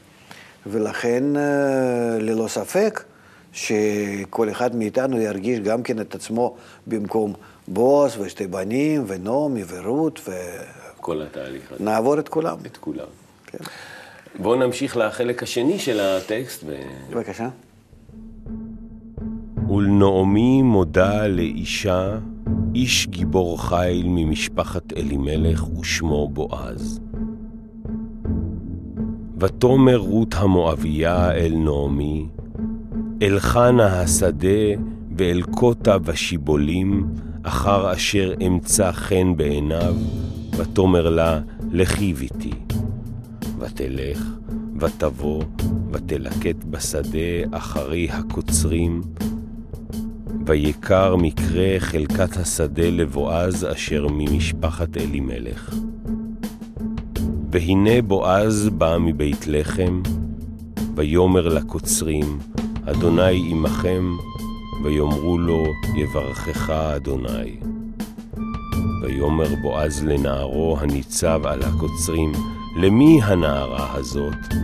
ולכן, 0.71 1.37
אה, 1.37 2.19
ללא 2.21 2.49
ספק, 2.49 3.05
שכל 3.53 4.51
אחד 4.51 4.77
מאיתנו 4.77 5.21
ירגיש 5.21 5.61
גם 5.61 5.83
כן 5.83 6.01
את 6.01 6.15
עצמו 6.15 6.57
במקום 6.87 7.33
בוס 7.69 8.17
ושתי 8.19 8.47
בנים 8.47 9.05
ונעמי 9.07 9.63
ורות, 9.69 10.21
כל 11.01 11.23
התהליך 11.23 11.73
הזה, 11.73 11.83
ונעבור 11.83 12.19
את 12.19 12.29
כולם. 12.29 12.57
את 12.67 12.77
כולם. 12.77 13.07
כן. 13.47 13.59
בואו 14.39 14.55
נמשיך 14.55 14.97
לחלק 14.97 15.43
השני 15.43 15.79
של 15.79 16.01
הטקסט. 16.01 16.65
ו... 16.67 16.77
בבקשה. 17.11 17.49
ולנעמי 19.69 20.63
מודה 20.63 21.27
לאישה, 21.27 22.19
איש 22.75 23.07
גיבור 23.07 23.69
חיל 23.69 24.07
ממשפחת 24.09 24.93
אלימלך 24.97 25.79
ושמו 25.79 26.29
בועז. 26.29 27.01
ותאמר 29.41 29.97
רות 29.97 30.35
המואביה 30.35 31.33
אל 31.33 31.55
נעמי, 31.57 32.27
אל 33.23 33.39
חנה 33.41 34.01
השדה 34.01 34.81
ואל 35.17 35.43
קוטה 35.43 35.97
ושיבולים, 36.05 37.07
אחר 37.43 37.93
אשר 37.93 38.35
אמצא 38.47 38.93
חן 38.93 39.37
בעיניו, 39.37 39.95
ותאמר 40.57 41.09
לה, 41.09 41.41
לכי 41.73 42.13
ביתי. 42.13 42.53
ותלך, 43.59 44.27
ותבוא, 44.81 45.43
ותלקט 45.93 46.65
בשדה 46.71 47.19
אחרי 47.51 48.09
הקוצרים, 48.11 49.03
ויקר 50.47 51.17
מקרה 51.17 51.75
חלקת 51.79 52.37
השדה 52.37 52.91
לבועז 52.91 53.67
אשר 53.73 54.07
ממשפחת 54.11 54.97
אלימלך. 54.97 55.75
והנה 57.51 58.03
בועז 58.03 58.69
בא 58.69 58.97
מבית 59.01 59.47
לחם, 59.47 60.03
ויאמר 60.95 61.49
לקוצרים, 61.49 62.39
אדוני 62.87 63.51
עמכם, 63.51 64.17
ויאמרו 64.85 65.39
לו, 65.39 65.65
יברכך 65.95 66.71
אדוני. 66.71 67.57
ויאמר 69.03 69.55
בועז 69.63 70.05
לנערו 70.05 70.77
הניצב 70.81 71.41
על 71.45 71.63
הקוצרים, 71.63 72.33
למי 72.77 73.21
הנערה 73.23 73.95
הזאת? 73.95 74.55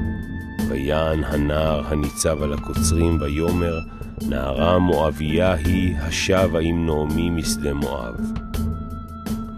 ויען 0.69 1.25
הנער 1.25 1.83
הניצב 1.87 2.43
על 2.43 2.53
הקוצרים, 2.53 3.19
ויאמר, 3.21 3.81
נערה 4.29 4.79
מואביה 4.79 5.55
היא 5.55 5.95
השבה 5.97 6.61
עם 6.61 6.87
נעמי 6.87 7.31
משדה 7.31 7.75
מואב. 7.75 8.15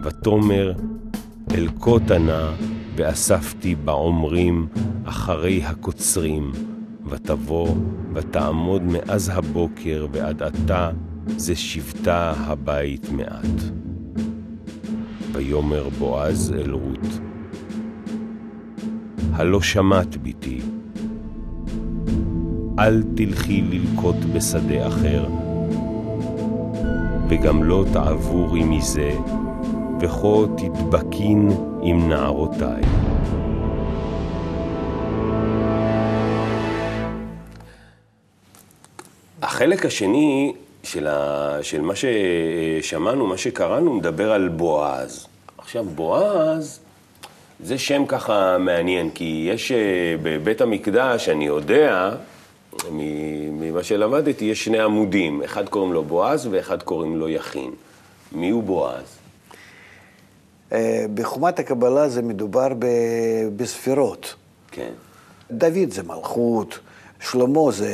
ותאמר, 0.03 0.73
אל 1.53 1.67
קוטה 1.79 2.17
נא, 2.17 2.51
ואספתי 2.95 3.75
בעומרים 3.75 4.67
אחרי 5.05 5.63
הקוצרים, 5.63 6.51
ותבוא, 7.09 7.75
ותעמוד 8.13 8.81
מאז 8.83 9.31
הבוקר 9.33 10.07
ועד 10.11 10.43
עתה, 10.43 10.89
זה 11.27 11.55
שבתה 11.55 12.33
הבית 12.37 13.09
מעט. 13.11 13.61
ויאמר 15.31 15.89
בועז 15.99 16.53
אל 16.57 16.71
רות, 16.71 17.19
הלא 19.33 19.61
שמעת 19.61 20.17
ביתי, 20.17 20.61
אל 22.79 23.03
תלכי 23.15 23.61
ללקוט 23.61 24.15
בשדה 24.33 24.87
אחר, 24.87 25.25
וגם 27.29 27.63
לא 27.63 27.85
תעבורי 27.93 28.63
מזה, 28.63 29.11
וכה 29.99 30.27
תדבקין 30.57 31.49
עם 31.81 32.09
נערותיי. 32.09 32.81
החלק 39.41 39.85
השני 39.85 40.53
של, 40.83 41.07
ה... 41.07 41.57
של 41.61 41.81
מה 41.81 41.93
ששמענו, 41.95 43.27
מה 43.27 43.37
שקראנו, 43.37 43.93
מדבר 43.93 44.31
על 44.31 44.47
בועז. 44.47 45.27
עכשיו, 45.57 45.85
בועז 45.85 46.79
זה 47.59 47.77
שם 47.77 48.05
ככה 48.07 48.57
מעניין, 48.57 49.09
כי 49.09 49.49
יש 49.53 49.71
אה, 49.71 49.77
בבית 50.23 50.61
המקדש, 50.61 51.29
אני 51.29 51.45
יודע, 51.45 52.11
ממה 52.91 53.83
שלמדתי, 53.83 54.45
יש 54.45 54.65
שני 54.65 54.79
עמודים, 54.79 55.43
אחד 55.43 55.69
קוראים 55.69 55.93
לו 55.93 56.03
בועז 56.03 56.47
ואחד 56.51 56.83
קוראים 56.83 57.17
לו 57.17 57.29
יכין. 57.29 57.71
מי 58.31 58.49
הוא 58.49 58.63
בועז? 58.63 59.24
אה, 60.71 61.05
בחומת 61.13 61.59
הקבלה 61.59 62.09
זה 62.09 62.21
מדובר 62.21 62.67
ב- 62.79 63.47
בספירות. 63.55 64.35
כן. 64.71 64.91
דוד 65.51 65.91
זה 65.91 66.03
מלכות, 66.03 66.79
שלמה 67.19 67.71
זה 67.71 67.93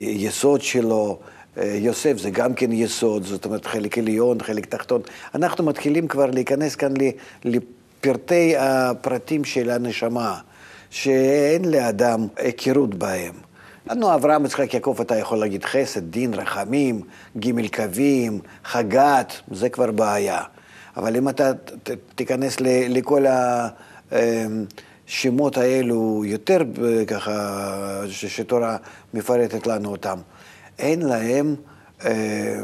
יסוד 0.00 0.62
שלו, 0.62 1.18
אה, 1.58 1.64
יוסף 1.64 2.16
זה 2.18 2.30
גם 2.30 2.54
כן 2.54 2.72
יסוד, 2.72 3.24
זאת 3.24 3.44
אומרת 3.44 3.66
חלק 3.66 3.98
עליון, 3.98 4.42
חלק 4.42 4.66
תחתון. 4.66 5.00
אנחנו 5.34 5.64
מתחילים 5.64 6.08
כבר 6.08 6.26
להיכנס 6.26 6.76
כאן 6.76 6.92
לפרטי 7.44 8.54
הפרטים 8.58 9.44
של 9.44 9.70
הנשמה, 9.70 10.38
שאין 10.90 11.64
לאדם 11.64 12.26
היכרות 12.36 12.94
בהם. 12.94 13.34
לנו 13.90 14.14
אברהם, 14.14 14.44
יצחק, 14.44 14.74
יעקב, 14.74 14.96
אתה 15.00 15.16
יכול 15.18 15.38
להגיד 15.38 15.64
חסד, 15.64 16.10
דין, 16.10 16.34
רחמים, 16.34 17.00
ג' 17.38 17.76
קווים, 17.76 18.40
חגת, 18.64 19.32
זה 19.50 19.68
כבר 19.68 19.90
בעיה. 19.90 20.40
אבל 20.96 21.16
אם 21.16 21.28
אתה 21.28 21.52
ת- 21.82 21.90
תיכנס 22.14 22.60
ל- 22.60 22.96
לכל 22.98 23.24
השמות 24.12 25.56
האלו, 25.56 26.22
יותר 26.26 26.62
ב- 26.72 27.04
ככה, 27.04 27.60
שתורה 28.08 28.76
מפרטת 29.14 29.66
לנו 29.66 29.90
אותם, 29.90 30.18
אין 30.78 31.02
להם, 31.02 31.54
אה, 32.04 32.54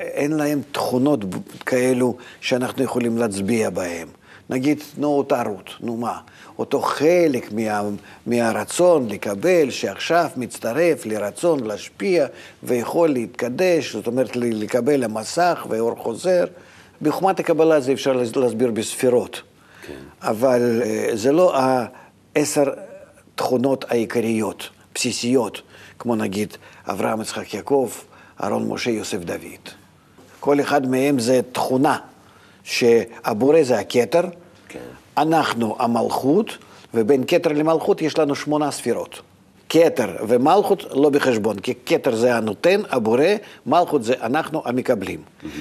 אין 0.00 0.32
להם 0.32 0.60
תכונות 0.72 1.20
כאלו 1.66 2.16
שאנחנו 2.40 2.82
יכולים 2.84 3.18
להצביע 3.18 3.70
בהם. 3.70 4.08
נגיד, 4.50 4.80
נו, 4.98 5.08
אותה 5.08 5.42
רות, 5.42 5.70
נו 5.80 5.96
מה? 5.96 6.18
אותו 6.58 6.80
חלק 6.80 7.52
מה, 7.52 7.82
מהרצון 8.26 9.08
לקבל, 9.08 9.70
שעכשיו 9.70 10.26
מצטרף 10.36 11.06
לרצון 11.06 11.64
להשפיע 11.64 12.26
ויכול 12.62 13.08
להתקדש, 13.08 13.92
זאת 13.92 14.06
אומרת 14.06 14.36
לקבל 14.36 15.04
המסך 15.04 15.66
ואור 15.68 15.94
חוזר. 15.98 16.44
בחוכמת 17.02 17.40
הקבלה 17.40 17.80
זה 17.80 17.92
אפשר 17.92 18.12
להס- 18.12 18.36
להסביר 18.36 18.70
בספירות, 18.70 19.42
כן. 19.86 19.92
אבל 20.22 20.82
אה, 20.84 21.10
זה 21.14 21.32
לא 21.32 21.54
העשר 22.36 22.64
תכונות 23.34 23.84
העיקריות, 23.88 24.68
בסיסיות, 24.94 25.62
כמו 25.98 26.16
נגיד 26.16 26.56
אברהם, 26.86 27.20
יצחק, 27.20 27.54
יעקב, 27.54 27.90
אהרון, 28.42 28.68
משה, 28.68 28.90
יוסף, 28.90 29.18
דוד. 29.18 29.68
כל 30.40 30.60
אחד 30.60 30.86
מהם 30.86 31.18
זה 31.18 31.40
תכונה, 31.52 31.96
שהבורא 32.64 33.62
זה 33.62 33.78
הכתר, 33.78 34.22
כן. 34.68 34.78
אנחנו 35.18 35.76
המלכות, 35.78 36.46
ובין 36.94 37.24
כתר 37.26 37.52
למלכות 37.52 38.02
יש 38.02 38.18
לנו 38.18 38.34
שמונה 38.34 38.70
ספירות. 38.70 39.20
כתר 39.72 40.16
ומלכות 40.28 40.84
לא 40.90 41.10
בחשבון, 41.10 41.58
כי 41.58 41.74
כתר 41.86 42.14
זה 42.14 42.36
הנותן, 42.36 42.80
הבורא, 42.90 43.24
מלכות 43.66 44.04
זה 44.04 44.14
אנחנו 44.22 44.62
המקבלים. 44.64 45.20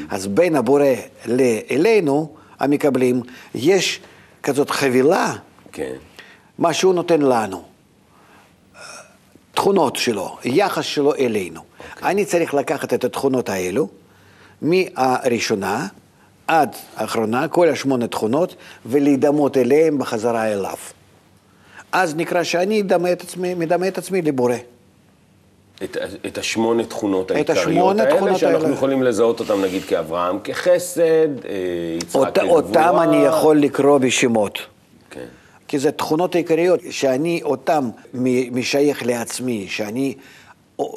אז 0.10 0.28
בין 0.28 0.56
הבורא 0.56 0.86
לאלינו, 1.26 2.36
המקבלים, 2.60 3.21
יש 3.56 4.00
כזאת 4.43 4.69
חבילה, 4.69 5.36
כן. 5.71 5.93
מה 6.60 6.74
שהוא 6.74 6.93
נותן 6.93 7.21
לנו. 7.21 7.63
תכונות 9.54 9.95
שלו, 9.95 10.38
יחס 10.43 10.86
שלו 10.86 11.15
אלינו. 11.15 11.62
Okay. 11.62 12.06
אני 12.06 12.26
צריך 12.26 12.54
לקחת 12.54 12.93
את 12.93 13.04
התכונות 13.04 13.50
האלו, 13.50 13.88
מהראשונה 14.62 15.88
עד 16.47 16.76
האחרונה, 16.95 17.47
כל 17.47 17.69
השמונה 17.69 18.08
תכונות, 18.08 18.56
ולהידמות 18.86 19.58
אליהם 19.58 19.97
בחזרה 19.97 20.47
אליו. 20.47 20.78
אז 21.91 22.15
נקרא 22.15 22.43
שאני 22.43 22.82
מדמה 22.82 23.12
את 23.12 23.21
עצמי, 23.21 23.54
מדמה 23.54 23.88
את 23.88 23.97
עצמי 23.97 24.21
לבורא. 24.21 24.56
את, 25.84 25.97
את 26.27 26.38
השמונה 26.38 26.84
תכונות 26.86 27.32
העיקריות 27.32 27.99
האלה, 27.99 28.15
תכונות 28.15 28.38
שאנחנו 28.38 28.65
האלה. 28.65 28.75
יכולים 28.75 29.04
לזהות 29.04 29.39
אותם 29.39 29.62
נגיד 29.62 29.84
כאברהם 29.84 30.39
כחסד, 30.43 31.45
אה, 31.45 31.51
יצחק 31.97 32.15
אות, 32.15 32.38
כגבורה. 32.38 32.62
אותם 32.62 32.95
אני 33.01 33.17
יכול 33.17 33.60
לקרוא 33.60 33.97
בשמות. 33.97 34.60
כן. 35.10 35.25
כי 35.67 35.80
זה 35.80 35.91
תכונות 35.91 36.36
עיקריות 36.36 36.80
שאני 36.89 37.41
אותם 37.43 37.89
משייך 38.51 39.06
לעצמי, 39.06 39.67
שאני 39.69 40.15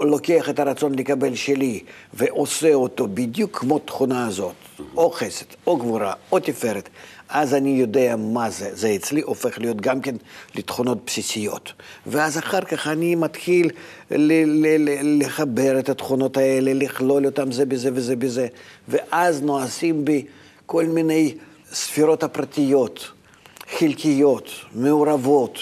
לוקח 0.01 0.51
את 0.51 0.59
הרצון 0.59 0.95
לקבל 0.95 1.35
שלי 1.35 1.81
ועושה 2.15 2.75
אותו 2.75 3.09
בדיוק 3.15 3.59
כמו 3.59 3.79
תכונה 3.79 4.27
הזאת, 4.27 4.55
או 4.97 5.11
חסד, 5.11 5.47
או 5.67 5.77
גבורה, 5.77 6.13
או 6.33 6.39
תפארת, 6.41 6.89
אז 7.29 7.55
אני 7.55 7.71
יודע 7.71 8.17
מה 8.19 8.51
זה. 8.51 8.71
זה 8.73 8.95
אצלי 8.97 9.21
הופך 9.21 9.59
להיות 9.59 9.81
גם 9.81 10.01
כן 10.01 10.15
לתכונות 10.55 10.99
בסיסיות. 11.07 11.73
ואז 12.07 12.39
אחר 12.39 12.61
כך 12.61 12.87
אני 12.87 13.15
מתחיל 13.15 13.71
ל- 14.11 14.45
ל- 14.67 14.89
ל- 14.89 15.23
לחבר 15.23 15.79
את 15.79 15.89
התכונות 15.89 16.37
האלה, 16.37 16.73
לכלול 16.75 17.27
אותם 17.27 17.53
זה 17.53 17.67
בזה 17.67 17.91
וזה 17.95 18.17
בזה, 18.17 18.47
ואז 18.89 19.43
נועשים 19.43 20.05
בי 20.05 20.25
כל 20.67 20.85
מיני 20.85 21.35
ספירות 21.73 22.23
הפרטיות, 22.23 23.11
חלקיות, 23.79 24.51
מעורבות. 24.75 25.59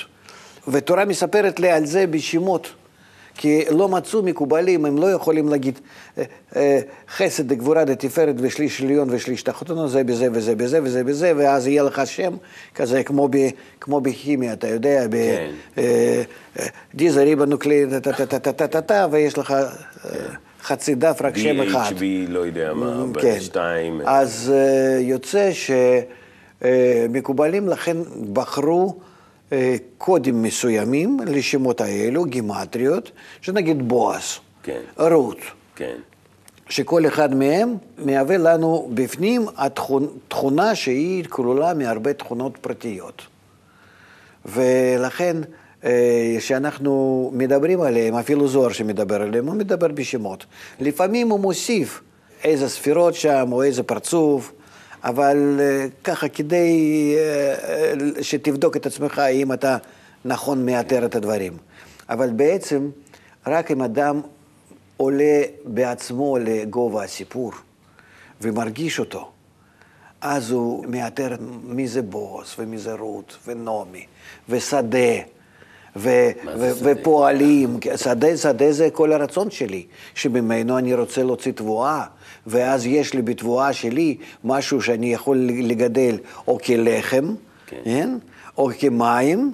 ותורה 0.68 1.04
מספרת 1.04 1.60
לי 1.60 1.70
על 1.70 1.86
זה 1.86 2.06
בשמות. 2.06 2.70
כי 3.34 3.64
לא 3.70 3.88
מצאו 3.88 4.22
מקובלים, 4.22 4.84
הם 4.84 4.98
לא 4.98 5.06
יכולים 5.12 5.48
להגיד 5.48 5.80
אה, 6.18 6.24
אה, 6.56 6.80
חסד 7.16 7.48
דגבורה 7.48 7.84
דתפארת 7.84 8.34
ושליש 8.38 8.82
עליון 8.82 9.08
ושליש 9.10 9.42
תחתונו, 9.42 9.88
זה 9.88 10.04
בזה 10.04 10.28
וזה 10.32 10.54
בזה 10.54 10.80
וזה 10.82 11.04
בזה, 11.04 11.32
ואז 11.36 11.66
יהיה 11.66 11.82
לך 11.82 12.02
שם 12.04 12.36
כזה 12.74 13.02
כמו, 13.02 13.28
ב, 13.28 13.36
כמו 13.80 14.00
בכימיה, 14.00 14.52
אתה 14.52 14.68
יודע, 14.68 15.04
כן. 15.10 15.50
אה, 15.78 16.22
דיזה 16.94 17.22
ריבה 17.22 17.44
נוקלית, 17.44 17.88
טה-טה-טה-טה-טה, 18.02 19.06
ויש 19.10 19.38
לך 19.38 19.54
חצי 20.62 20.94
דף, 20.94 21.18
רק 21.22 21.36
שם 21.36 21.60
אחד. 21.60 21.92
BHB, 21.96 22.02
לא 22.28 22.38
יודע 22.38 22.74
מה, 22.74 23.04
כן. 23.20 23.40
שתיים. 23.40 24.00
אז 24.04 24.52
יוצא 25.00 25.50
שמקובלים 26.62 27.68
לכן 27.68 27.96
בחרו 28.32 28.94
אה, 28.98 29.11
קודים 29.98 30.42
מסוימים 30.42 31.18
לשמות 31.26 31.80
האלו, 31.80 32.24
גימטריות, 32.24 33.10
שנגיד 33.40 33.88
בועז, 33.88 34.38
כן. 34.62 34.80
רות, 34.96 35.38
כן. 35.76 35.96
שכל 36.68 37.06
אחד 37.06 37.34
מהם 37.34 37.76
מהווה 37.98 38.36
לנו 38.36 38.90
בפנים 38.94 39.46
התכונה 39.56 40.74
שהיא 40.74 41.24
כלולה 41.28 41.74
מהרבה 41.74 42.12
תכונות 42.12 42.56
פרטיות. 42.56 43.22
ולכן, 44.46 45.36
כשאנחנו 46.38 47.30
אה, 47.32 47.38
מדברים 47.38 47.80
עליהם, 47.80 48.14
אפילו 48.14 48.48
זוהר 48.48 48.72
שמדבר 48.72 49.22
עליהם, 49.22 49.46
הוא 49.46 49.54
מדבר 49.54 49.88
בשמות. 49.88 50.46
לפעמים 50.80 51.28
הוא 51.28 51.40
מוסיף 51.40 52.00
איזה 52.44 52.68
ספירות 52.68 53.14
שם, 53.14 53.48
או 53.52 53.62
איזה 53.62 53.82
פרצוף, 53.82 54.52
אבל 55.04 55.60
אה, 55.60 55.86
ככה, 56.04 56.28
כדי 56.28 57.14
אה, 57.18 57.54
אה, 58.18 58.22
שתבדוק 58.22 58.76
את 58.76 58.86
עצמך 58.86 59.18
האם 59.18 59.52
אתה 59.52 59.76
נכון 60.24 60.66
מאתר 60.66 61.06
את 61.06 61.14
הדברים. 61.14 61.56
אבל 62.08 62.30
בעצם, 62.30 62.90
רק 63.46 63.70
אם 63.70 63.82
אדם 63.82 64.20
עולה 64.96 65.42
בעצמו 65.64 66.38
לגובה 66.38 67.04
הסיפור 67.04 67.52
ומרגיש 68.40 68.98
אותו, 68.98 69.30
אז 70.20 70.50
הוא 70.50 70.86
מאתר 70.88 71.36
מי 71.62 71.88
זה 71.88 72.02
בוס, 72.02 72.54
ומי 72.58 72.78
זה 72.78 72.92
רות, 72.94 73.38
ונעמי, 73.46 74.06
ושדה, 74.48 75.14
ו- 75.96 76.30
ו- 76.58 76.70
ופועלים. 76.82 77.78
שדה, 77.96 78.36
שדה 78.36 78.72
זה 78.72 78.90
כל 78.90 79.12
הרצון 79.12 79.50
שלי, 79.50 79.86
שממנו 80.14 80.78
אני 80.78 80.94
רוצה 80.94 81.22
להוציא 81.22 81.52
תבואה. 81.52 82.04
ואז 82.46 82.86
יש 82.86 83.14
לי 83.14 83.22
בתבואה 83.22 83.72
שלי 83.72 84.16
משהו 84.44 84.82
שאני 84.82 85.12
יכול 85.12 85.36
לגדל 85.38 86.18
או 86.48 86.58
כלחם, 86.58 87.34
כן. 87.66 87.76
כן? 87.84 88.18
או 88.58 88.70
כמים, 88.78 89.52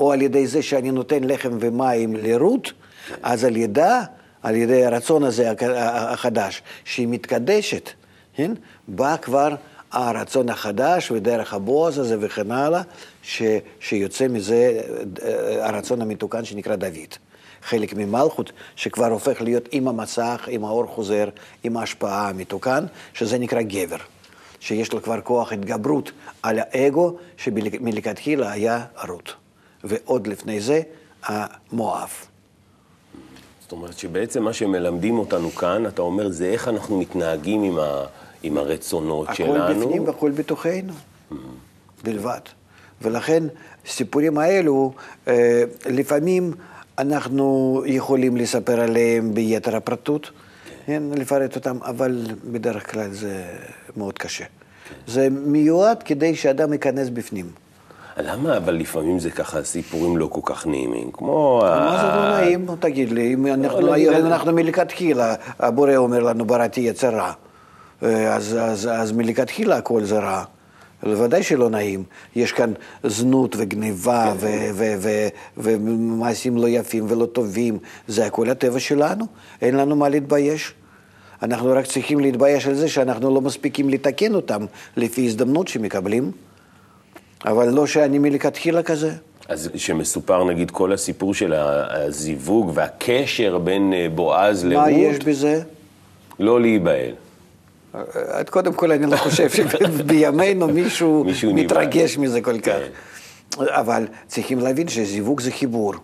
או 0.00 0.12
על 0.12 0.22
ידי 0.22 0.46
זה 0.46 0.62
שאני 0.62 0.90
נותן 0.90 1.24
לחם 1.24 1.56
ומים 1.60 2.16
לרות, 2.16 2.72
כן. 3.08 3.14
אז 3.22 3.44
על 3.44 3.56
ידה, 3.56 4.02
על 4.42 4.54
ידי 4.54 4.84
הרצון 4.84 5.24
הזה 5.24 5.52
החדש, 5.76 6.62
שהיא 6.84 7.08
מתקדשת, 7.08 7.90
כן? 8.36 8.52
בא 8.88 9.16
כבר 9.16 9.54
הרצון 9.92 10.48
החדש 10.48 11.10
ודרך 11.10 11.54
הבועז 11.54 11.98
הזה 11.98 12.16
וכן 12.20 12.50
הלאה, 12.50 12.82
ש, 13.24 13.42
שיוצא 13.80 14.28
מזה 14.28 14.80
אה, 15.22 15.66
הרצון 15.68 16.02
המתוקן 16.02 16.44
שנקרא 16.44 16.76
דוד. 16.76 17.14
חלק 17.62 17.94
ממלכות, 17.94 18.52
שכבר 18.76 19.06
הופך 19.06 19.42
להיות 19.42 19.68
עם 19.72 19.88
המסך, 19.88 20.48
עם 20.48 20.64
האור 20.64 20.86
חוזר, 20.86 21.28
עם 21.64 21.76
ההשפעה 21.76 22.28
המתוקן, 22.28 22.84
שזה 23.14 23.38
נקרא 23.38 23.62
גבר. 23.62 23.96
שיש 24.60 24.92
לו 24.92 25.02
כבר 25.02 25.20
כוח 25.20 25.52
התגברות 25.52 26.12
על 26.42 26.58
האגו, 26.58 27.16
שמלכתחילה 27.36 28.52
היה 28.52 28.84
רות. 29.08 29.34
ועוד 29.84 30.26
לפני 30.26 30.60
זה, 30.60 30.80
המואב. 31.22 32.10
זאת 33.60 33.72
אומרת 33.72 33.98
שבעצם 33.98 34.42
מה 34.42 34.52
שמלמדים 34.52 35.18
אותנו 35.18 35.50
כאן, 35.50 35.86
אתה 35.86 36.02
אומר, 36.02 36.30
זה 36.30 36.46
איך 36.46 36.68
אנחנו 36.68 36.98
מתנהגים 36.98 37.62
עם, 37.62 37.78
ה, 37.78 38.04
עם 38.42 38.58
הרצונות 38.58 39.28
הכל 39.28 39.36
שלנו. 39.36 39.64
הכל 39.64 39.74
בפנים 39.74 40.06
והכל 40.06 40.30
בתוכנו, 40.30 40.92
mm-hmm. 40.92 41.34
בלבד. 42.04 42.40
ולכן, 43.02 43.42
הסיפורים 43.86 44.38
האלו, 44.38 44.92
אה, 45.28 45.62
לפעמים 45.86 46.52
אנחנו 46.98 47.82
יכולים 47.86 48.36
לספר 48.36 48.80
עליהם 48.80 49.34
ביתר 49.34 49.76
הפרטות, 49.76 50.30
כן, 50.86 51.02
לפרט 51.16 51.56
אותם, 51.56 51.78
אבל 51.82 52.26
בדרך 52.44 52.90
כלל 52.90 53.10
זה 53.10 53.44
מאוד 53.96 54.18
קשה. 54.18 54.44
זה 55.06 55.28
מיועד 55.30 56.02
כדי 56.02 56.34
שאדם 56.34 56.72
ייכנס 56.72 57.08
בפנים. 57.08 57.46
למה 58.16 58.56
אבל 58.56 58.74
לפעמים 58.74 59.18
זה 59.18 59.30
ככה 59.30 59.62
סיפורים 59.62 60.16
לא 60.16 60.26
כל 60.26 60.40
כך 60.44 60.66
נעימים, 60.66 61.10
כמו... 61.12 61.60
מה 61.62 61.98
זה 62.00 62.06
לא 62.06 62.40
נעים? 62.40 62.66
תגיד 62.80 63.10
לי, 63.12 63.34
אם 63.34 63.46
לא, 63.46 63.54
אנחנו 64.16 64.52
מלכתחילה, 64.52 65.34
הבורא 65.58 65.96
אומר 65.96 66.22
לנו 66.22 66.44
בראתי 66.44 66.80
יצר 66.80 67.10
רע, 67.10 67.32
אה, 68.02 68.36
אז 68.36 69.12
מלכתחילה 69.16 69.76
הכל 69.76 70.04
זה 70.04 70.18
רע. 70.18 70.44
בוודאי 71.04 71.42
שלא 71.42 71.70
נעים. 71.70 72.02
יש 72.36 72.52
כאן 72.52 72.72
זנות 73.04 73.56
וגניבה 73.58 74.34
כן. 74.40 74.72
ומעשים 75.56 76.56
לא 76.56 76.68
יפים 76.68 77.06
ולא 77.08 77.26
טובים. 77.26 77.78
זה 78.08 78.26
הכל 78.26 78.50
הטבע 78.50 78.80
שלנו, 78.80 79.24
אין 79.62 79.76
לנו 79.76 79.96
מה 79.96 80.08
להתבייש. 80.08 80.74
אנחנו 81.42 81.72
רק 81.72 81.86
צריכים 81.86 82.20
להתבייש 82.20 82.66
על 82.66 82.74
זה 82.74 82.88
שאנחנו 82.88 83.34
לא 83.34 83.40
מספיקים 83.40 83.88
לתקן 83.88 84.34
אותם 84.34 84.64
לפי 84.96 85.26
הזדמנות 85.26 85.68
שמקבלים, 85.68 86.30
אבל 87.46 87.68
לא 87.68 87.86
שאני 87.86 88.18
מלכתחילה 88.18 88.82
כזה. 88.82 89.12
אז 89.48 89.70
שמסופר 89.74 90.44
נגיד 90.44 90.70
כל 90.70 90.92
הסיפור 90.92 91.34
של 91.34 91.52
הזיווג 91.56 92.72
והקשר 92.74 93.58
בין 93.58 93.92
אה, 93.92 94.06
בועז 94.14 94.64
לרות, 94.64 94.84
מה 94.84 94.90
יש 94.90 95.18
בזה? 95.18 95.62
לא 96.40 96.60
להיבהל. 96.60 97.12
קודם 98.50 98.72
כל, 98.72 98.92
אני 98.92 99.06
לא 99.06 99.16
חושב 99.16 99.50
שבימינו 99.50 100.68
מישהו, 100.78 101.24
מישהו 101.24 101.54
מתרגש 101.54 102.18
מזה 102.18 102.40
כל 102.40 102.60
כך. 102.60 102.72
כן. 102.72 103.64
אבל 103.68 104.06
צריכים 104.26 104.58
להבין 104.58 104.88
שזיווג 104.88 105.40
זה 105.40 105.50
חיבור. 105.50 105.94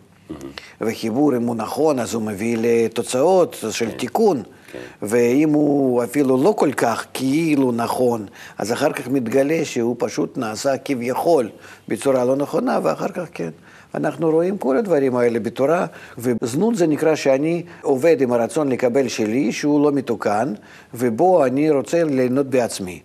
וחיבור, 0.80 1.36
אם 1.36 1.46
הוא 1.46 1.56
נכון, 1.56 1.98
אז 1.98 2.14
הוא 2.14 2.22
מביא 2.22 2.56
לתוצאות 2.60 3.64
של 3.70 3.90
כן. 3.90 3.96
תיקון. 3.96 4.42
כן. 4.72 4.78
ואם 5.02 5.50
הוא 5.50 6.04
אפילו 6.04 6.42
לא 6.42 6.54
כל 6.56 6.72
כך 6.72 7.06
כאילו 7.14 7.72
נכון, 7.72 8.26
אז 8.58 8.72
אחר 8.72 8.92
כך 8.92 9.08
מתגלה 9.08 9.64
שהוא 9.64 9.96
פשוט 9.98 10.38
נעשה 10.38 10.78
כביכול 10.78 11.48
בצורה 11.88 12.24
לא 12.24 12.36
נכונה, 12.36 12.78
ואחר 12.82 13.08
כך 13.08 13.24
כן. 13.34 13.50
אנחנו 13.94 14.30
רואים 14.30 14.58
כל 14.58 14.76
הדברים 14.76 15.16
האלה 15.16 15.40
בתורה, 15.40 15.86
וזנות 16.18 16.76
זה 16.76 16.86
נקרא 16.86 17.14
שאני 17.14 17.62
עובד 17.82 18.20
עם 18.20 18.32
הרצון 18.32 18.68
לקבל 18.68 19.08
שלי, 19.08 19.52
שהוא 19.52 19.84
לא 19.84 19.92
מתוקן, 19.92 20.52
ובו 20.94 21.44
אני 21.44 21.70
רוצה 21.70 22.04
ליהנות 22.04 22.46
בעצמי. 22.46 23.00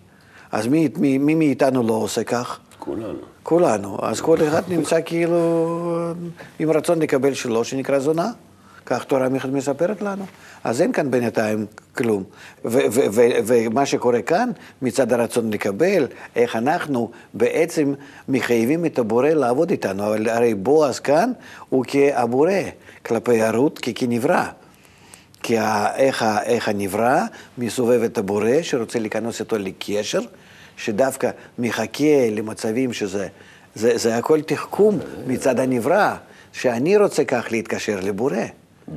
אז 0.52 0.66
מי, 0.66 0.88
מי, 0.96 1.18
מי 1.18 1.34
מאיתנו 1.34 1.82
לא 1.82 1.92
עושה 1.92 2.24
כך? 2.24 2.58
כולנו. 2.78 3.18
כולנו. 3.42 3.98
אז 4.02 4.20
כל 4.20 4.38
אחד 4.48 4.62
נמצא 4.68 4.98
כאילו 5.04 5.38
עם 6.58 6.70
רצון 6.70 6.98
לקבל 6.98 7.34
שלו, 7.34 7.64
שנקרא 7.64 7.98
זונה. 7.98 8.30
כך 8.86 9.04
תורה 9.04 9.28
מספרת 9.28 10.02
לנו. 10.02 10.24
אז 10.64 10.82
אין 10.82 10.92
כאן 10.92 11.10
בינתיים 11.10 11.66
כלום. 11.96 12.24
ומה 12.64 13.86
שקורה 13.86 14.22
כאן, 14.22 14.50
מצד 14.82 15.12
הרצון 15.12 15.50
לקבל, 15.50 16.06
איך 16.36 16.56
אנחנו 16.56 17.10
בעצם 17.34 17.94
מחייבים 18.28 18.86
את 18.86 18.98
הבורא 18.98 19.28
לעבוד 19.28 19.70
איתנו. 19.70 20.06
אבל 20.06 20.28
הרי 20.28 20.54
בועז 20.54 20.98
כאן 20.98 21.32
הוא 21.68 21.84
כהבורא 21.88 22.52
כלפי 23.02 23.42
הרות, 23.42 23.80
כנברא. 23.94 24.44
כי 25.42 25.58
איך, 25.96 26.24
איך 26.44 26.68
הנברא 26.68 27.22
מסובב 27.58 28.02
את 28.02 28.18
הבורא 28.18 28.62
שרוצה 28.62 28.98
להיכנס 28.98 29.40
איתו 29.40 29.58
לקשר, 29.58 30.20
שדווקא 30.76 31.30
מחכה 31.58 32.30
למצבים 32.30 32.92
שזה 32.92 33.28
זה, 33.76 33.98
זה 33.98 34.16
הכל 34.16 34.40
תחכום 34.42 34.98
מצד 35.26 35.60
הנברא, 35.60 36.14
שאני 36.52 36.96
רוצה 36.96 37.24
כך 37.24 37.46
להתקשר 37.50 38.00
לבורא. 38.02 38.36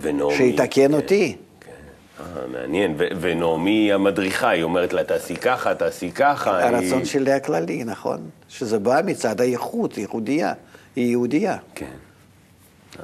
ונעמי... 0.02 0.38
שיתקן 0.38 0.68
כן, 0.72 0.94
אותי. 0.94 1.36
כן. 1.60 1.72
אה, 2.20 2.48
מעניין. 2.48 2.96
ו- 2.98 3.08
ונעמי 3.22 3.94
המדריכה, 3.94 4.50
היא 4.50 4.64
אומרת 4.64 4.94
לה, 4.94 5.04
תעשי 5.04 5.36
ככה, 5.36 5.76
תעשי 5.76 6.12
ככה. 6.12 6.68
הרצון 6.68 6.98
היא... 6.98 7.06
שלי 7.06 7.32
הכללי, 7.32 7.84
נכון. 7.84 8.20
שזה 8.50 8.80
בא 8.80 9.02
מצד 9.06 9.42
הייחוד, 9.42 9.98
ייחודיה. 9.98 10.54
היא 10.96 11.12
יהודייה. 11.12 11.58
כן. 11.76 11.86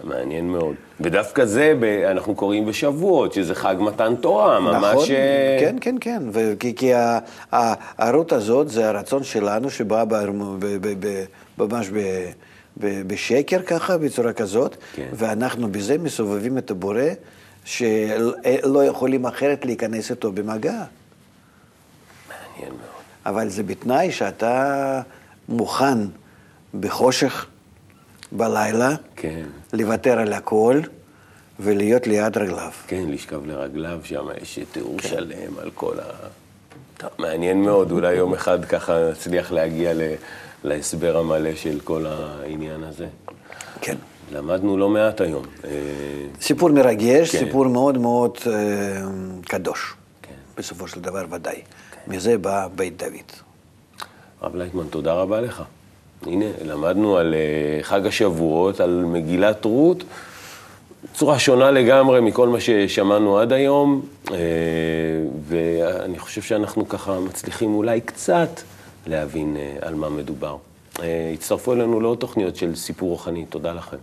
מעניין 0.04 0.48
מאוד. 0.50 0.76
ודווקא 1.00 1.46
זה 1.46 1.74
אנחנו 2.12 2.36
קוראים 2.36 2.66
בשבועות, 2.66 3.34
שזה 3.34 3.56
חג 3.56 3.76
מתן 3.80 4.16
תורה, 4.16 4.60
ממש... 4.60 4.94
נכון, 4.94 5.16
אה, 5.16 5.58
כן, 5.60 5.76
כן, 5.82 5.96
כן. 6.02 6.24
וכי, 6.32 6.76
כי 6.76 6.92
הרות 7.98 8.32
הזאת 8.32 8.70
זה 8.70 8.90
הרצון 8.90 9.24
שלנו 9.24 9.70
שבא 9.70 10.04
ממש 11.58 11.90
בשקר 12.78 13.62
ככה, 13.62 13.98
בצורה 13.98 14.34
כזאת, 14.34 14.76
כן. 14.96 15.10
ואנחנו 15.14 15.72
בזה 15.72 15.98
מסובבים 15.98 16.58
את 16.58 16.72
הבורא, 16.72 17.04
שלא 17.66 18.86
יכולים 18.86 19.26
אחרת 19.26 19.66
להיכנס 19.66 20.12
איתו 20.12 20.32
במגע. 20.32 20.84
מעניין 22.30 22.74
מאוד. 22.74 22.96
אבל 23.26 23.50
זה 23.50 23.64
בתנאי 23.64 24.12
שאתה 24.12 25.02
מוכן 25.50 25.98
בחושך 26.80 27.46
בלילה, 28.32 28.90
כן. 29.16 29.44
לוותר 29.74 30.20
על 30.20 30.34
הכל 30.34 30.82
ולהיות 31.60 32.08
ליד 32.08 32.38
רגליו. 32.38 32.72
כן, 32.88 33.04
לשכב 33.08 33.46
לרגליו, 33.46 34.00
שם 34.04 34.26
יש 34.42 34.60
תיאור 34.72 34.98
כן. 34.98 35.10
שלם 35.10 35.60
על 35.62 35.72
כל 35.76 36.00
ה... 36.00 36.04
טוב, 36.98 37.10
מעניין 37.18 37.62
מאוד, 37.62 37.92
אולי 37.92 38.14
יום 38.14 38.34
אחד 38.34 38.66
ככה 38.66 39.12
נצליח 39.12 39.52
להגיע 39.52 39.94
ל... 39.94 40.02
להסבר 40.66 41.18
המלא 41.18 41.56
של 41.56 41.80
כל 41.84 42.06
העניין 42.06 42.84
הזה. 42.84 43.08
כן. 43.82 43.96
למדנו 44.32 44.78
לא 44.78 44.90
מעט 44.90 45.22
היום. 45.22 45.44
אה, 45.64 45.70
סיפור 46.42 46.70
מרגש, 46.70 47.32
כן. 47.32 47.40
סיפור 47.40 47.68
מאוד 47.68 47.98
מאוד 47.98 48.38
אה, 48.48 48.54
קדוש, 49.46 49.94
כן. 50.22 50.34
בסופו 50.58 50.88
של 50.88 51.02
דבר 51.02 51.26
ודאי. 51.32 51.56
כן. 51.56 52.12
מזה 52.12 52.38
בא 52.38 52.68
בית 52.76 52.98
דוד. 52.98 53.32
הרב 54.42 54.56
לייטמן, 54.56 54.88
תודה 54.90 55.14
רבה 55.14 55.42
לך. 55.42 55.64
הנה, 56.26 56.46
למדנו 56.66 57.18
על 57.18 57.34
אה, 57.34 57.84
חג 57.84 58.06
השבועות, 58.06 58.80
על 58.80 59.04
מגילת 59.08 59.66
רות, 59.66 60.04
צורה 61.14 61.40
שונה 61.40 61.72
לגמרי 61.72 62.22
מכל 62.22 62.48
מה 62.48 62.60
ששמענו 62.60 63.40
עד 63.40 63.54
היום, 63.54 64.06
ואני 65.48 66.20
חושב 66.20 66.42
שאנחנו 66.42 66.90
ככה 66.90 67.20
מצליחים 67.20 67.74
אולי 67.74 68.02
קצת 68.02 68.50
להבין 69.08 69.58
אה, 69.58 69.78
על 69.82 69.96
מה 69.96 70.10
מדובר. 70.10 70.58
אה, 71.00 71.32
הצטרפו 71.34 71.74
אלינו 71.74 72.00
לעוד 72.00 72.18
תוכניות 72.18 72.56
של 72.56 72.76
סיפור 72.76 73.10
רוחני. 73.10 73.46
תודה 73.46 73.74
לכם. 73.74 73.98